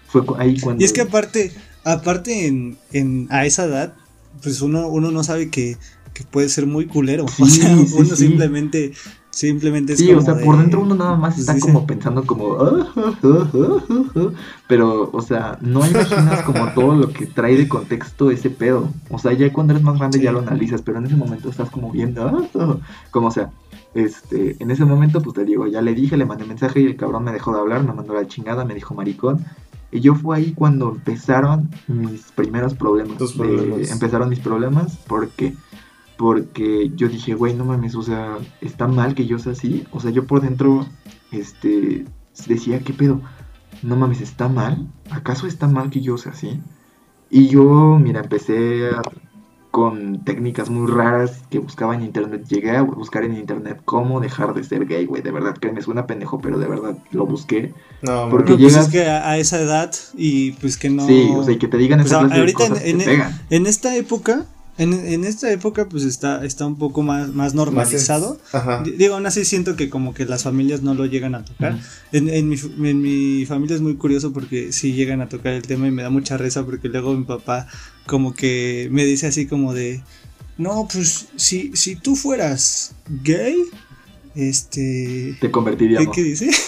[0.07, 0.81] Fue ahí cuando...
[0.81, 1.51] Y es que aparte,
[1.83, 3.93] aparte en, en a esa edad,
[4.41, 5.77] pues uno, uno no sabe que,
[6.13, 7.25] que puede ser muy culero.
[7.39, 8.27] o sea, sí, uno sí.
[8.27, 8.93] simplemente,
[9.37, 11.85] simplemente es Sí, como o sea, de- por dentro uno nada más pues está como
[11.91, 12.53] pensando como...
[12.59, 14.29] "Ah, ah, ah, ah, ah, ah",
[14.67, 18.89] Pero, o sea, no imaginas como todo lo que trae de contexto ese pedo.
[19.09, 20.23] O sea, ya cuando eres más grande Sí.
[20.23, 22.25] ya lo analizas, pero en ese momento estás como viendo...
[22.25, 22.77] "Ah, ah",
[23.11, 23.51] Como sea,
[23.93, 26.95] este, en ese momento pues te digo, ya le dije, le mandé mensaje y el
[26.97, 29.45] cabrón me dejó de hablar, me mandó la chingada, me dijo maricón.
[29.89, 33.17] Y yo fue ahí cuando empezaron mis primeros problemas.
[33.19, 33.89] De- problemas.
[33.91, 35.55] empezaron mis problemas porque
[36.17, 39.85] porque yo dije, güey, no mames, o sea, está mal que yo sea así.
[39.91, 40.85] O sea, yo por dentro,
[41.31, 42.05] este,
[42.47, 43.21] decía, ¿qué pedo?
[43.83, 44.87] No mames, ¿está mal?
[45.11, 46.59] ¿Acaso está mal que yo sea así?
[47.29, 49.01] Y yo, mira, empecé a-
[49.69, 52.45] con técnicas muy raras que buscaba en internet.
[52.47, 55.21] Llegué a buscar en internet cómo dejar de ser gay, güey.
[55.21, 57.73] De verdad, que me suena pendejo, pero de verdad lo busqué.
[58.01, 61.05] No, Porque No, pues llegas- es que a, a esa edad y pues que no...
[61.05, 62.89] Sí, o sea, y que te digan Pues esas a- de ahorita en, cosas te
[62.89, 63.39] en- pegan.
[63.51, 64.45] en esta época,
[64.77, 68.39] en, en esta época pues está, está un poco más, más normalizado.
[68.51, 68.83] Ajá.
[68.83, 71.79] D- Digo, aún así siento que como que las familias no lo llegan a tocar.
[72.11, 75.63] En, en, mi, en mi familia es muy curioso porque sí llegan a tocar el
[75.63, 77.67] tema y me da mucha risa porque luego mi papá
[78.05, 80.01] como que me dice así como de,
[80.57, 83.57] no, pues si, si tú fueras gay,
[84.35, 85.35] este...
[85.39, 86.15] Te ¿Qué, convertiríamos.
[86.15, 86.49] qué dice?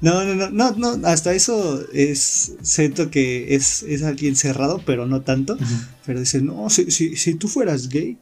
[0.00, 5.06] No, no, no, no, no, hasta eso es, siento que es, es alguien cerrado, pero
[5.06, 5.58] no tanto.
[6.06, 8.16] Pero dice, no, si, si, si tú fueras gay,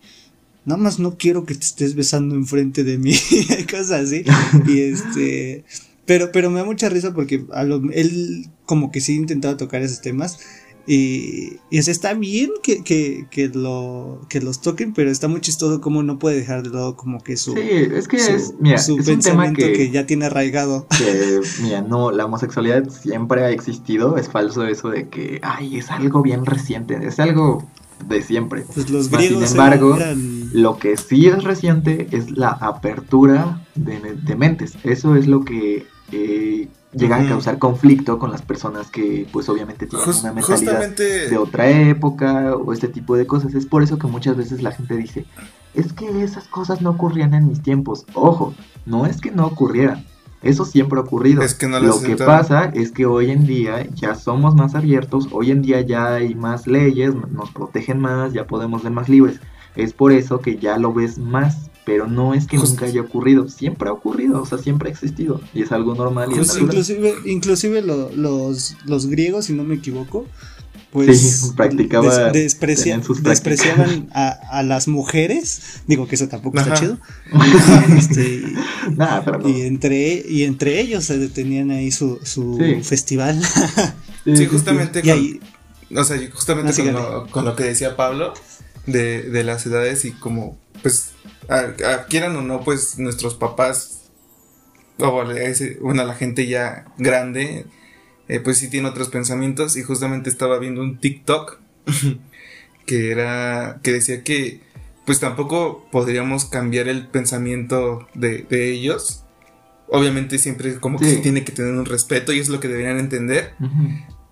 [0.65, 3.15] nada más no quiero que te estés besando enfrente de mí,
[3.71, 4.25] cosas así.
[4.67, 5.65] Y este,
[6.05, 9.83] pero, pero me da mucha risa porque a lo- él como que sí intentaba tocar
[9.83, 10.39] esos temas.
[10.91, 15.83] Y, y está bien que, que, que, lo, que los toquen, pero está muy chistoso
[15.83, 18.79] como no puede dejar de lado como que su, Sí, es que su, es, mira,
[18.79, 20.87] su es un tema pensamiento que, que ya tiene arraigado.
[20.97, 25.91] que, mira, no, la homosexualidad siempre ha existido, es falso eso de que, ay, es
[25.91, 27.69] algo bien reciente, es algo
[28.09, 28.65] de siempre.
[28.75, 33.63] Pues los Mas, sin griegos embargo, eran- Lo que sí es reciente es la apertura
[33.75, 38.91] de, de mentes, eso es lo que eh, llega a causar conflicto con las personas
[38.91, 41.29] que, pues, obviamente tienen una mentalidad justamente.
[41.29, 43.55] de otra época o este tipo de cosas.
[43.55, 45.27] Es por eso que muchas veces la gente dice,
[45.75, 48.07] es que esas cosas no ocurrían en mis tiempos.
[48.15, 48.55] Ojo,
[48.87, 50.05] no es que no ocurrieran.
[50.43, 51.43] Eso siempre ha ocurrido.
[51.43, 55.29] Es que no Lo que pasa es que hoy en día ya somos más abiertos,
[55.33, 59.41] hoy en día ya hay más leyes, nos protegen más, ya podemos ser más libres.
[59.75, 63.01] Es por eso que ya lo ves más, pero no es que Just- nunca haya
[63.01, 66.59] ocurrido, siempre ha ocurrido, o sea, siempre ha existido y es algo normal y Justo
[66.59, 70.27] inclusive, inclusive lo- los, los griegos, si no me equivoco,
[70.93, 72.59] pues Sí, practicaba- des-
[73.23, 75.81] despreciaban a, a las mujeres.
[75.87, 76.75] Digo que eso tampoco Ajá.
[76.75, 76.99] está chido.
[77.99, 78.43] Este,
[78.97, 79.49] Nada, pero no.
[79.49, 82.83] y entre y entre ellos se tenían ahí su, su Sí.
[82.83, 83.41] festival.
[84.25, 85.41] Sí, justamente y con, ahí,
[85.97, 88.35] o sea, justamente Ah, con, lo, con lo que decía Pablo
[88.87, 91.13] de, de las edades y como, pues,
[91.49, 94.03] a- a- quieran o no, pues nuestros papás,
[94.99, 97.67] o bueno, la gente ya grande,
[98.29, 101.59] eh, pues sí tiene otros pensamientos y justamente estaba viendo un TikTok
[102.87, 104.61] que era, que decía que,
[105.07, 109.25] pues tampoco podríamos cambiar el pensamiento de, de ellos.
[109.91, 111.15] Obviamente siempre como que Sí.
[111.17, 113.55] sí tiene que tener un respeto y es lo que deberían entender.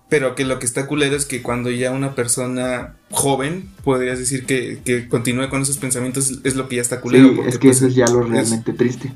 [0.09, 4.45] Pero que lo que está culero es que cuando ya una persona joven, podrías decir
[4.45, 7.29] que, que continúe con esos pensamientos, es lo que ya está culero.
[7.29, 9.11] Sí, porque, es que pues, eso es ya lo es- realmente triste.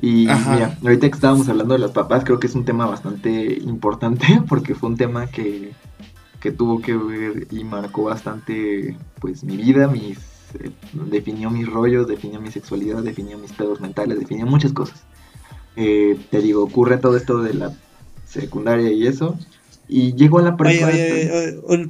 [0.00, 3.54] Y mira, ahorita que estábamos hablando de los papás, creo que es un tema bastante
[3.64, 5.72] importante porque fue un tema que,
[6.38, 10.18] que tuvo que ver y marcó bastante pues mi vida, mis
[10.60, 10.70] eh,
[11.10, 15.02] definió mis rollos, definió mi sexualidad, definió mis pedos mentales, definió muchas cosas.
[15.76, 17.72] Eh, te digo, ocurre todo esto de la
[18.26, 19.36] secundaria y eso.
[19.88, 20.90] Y llego a la prepa.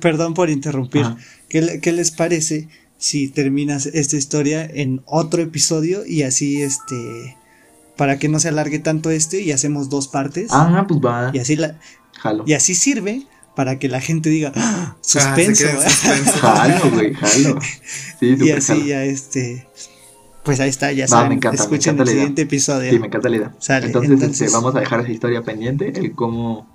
[0.00, 1.06] perdón por interrumpir.
[1.48, 2.68] ¿Qué, ¿Qué, les parece
[2.98, 7.36] si terminas esta historia en otro episodio y así este
[7.96, 10.48] para que no se alargue tanto este y hacemos dos partes?
[10.50, 11.30] Ah, pues va.
[11.32, 11.78] Y así la
[12.46, 13.22] y así sirve
[13.54, 14.96] para que la gente diga ¡Ah!
[15.00, 15.66] suspenso.
[16.40, 17.58] jalo, güey, jalo.
[18.20, 19.66] Sí, y así ya este
[20.46, 21.32] pues ahí está, ya saben.
[21.32, 22.88] Encanta, escuchen el siguiente episodio.
[22.92, 23.54] Sí, me encanta la idea.
[23.82, 26.68] entonces, Este, vamos a dejar esa historia pendiente, el cómo,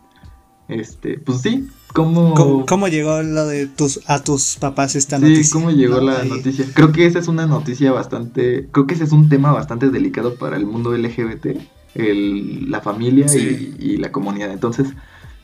[0.71, 2.65] este, pues sí, cómo...
[2.65, 5.43] ¿Cómo, llegó lo de tus, a tus papás esta noticia?
[5.43, 6.65] Sí, cómo llegó la noticia.
[6.73, 10.35] Creo que esa es una noticia bastante, creo que ese es un tema bastante delicado
[10.35, 11.47] para el mundo LGBT,
[11.95, 14.51] el, la familia y, y, la comunidad.
[14.51, 14.87] Entonces,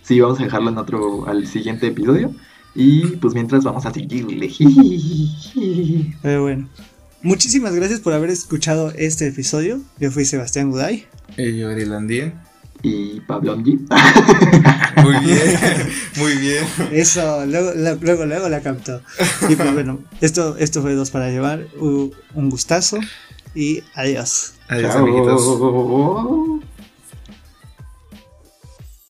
[0.01, 2.31] sí, vamos a dejarlo en otro, al siguiente episodio.
[2.73, 4.51] Y pues mientras vamos a seguirle.
[6.21, 6.69] Pero bueno.
[7.23, 9.81] Muchísimas gracias por haber escuchado este episodio.
[9.99, 11.07] Yo fui Sebastián Guday.
[11.37, 11.69] Y yo.
[12.83, 13.65] Y Pablo Muy
[15.23, 15.59] bien,
[16.17, 16.65] muy bien.
[16.91, 17.71] Eso, luego,
[18.01, 19.01] luego, luego la captó.
[19.49, 21.65] Y pues bueno, esto, esto fue dos para llevar.
[21.79, 22.99] Un gustazo
[23.55, 24.53] y adiós.
[24.69, 26.56] Adiós, amiguitos.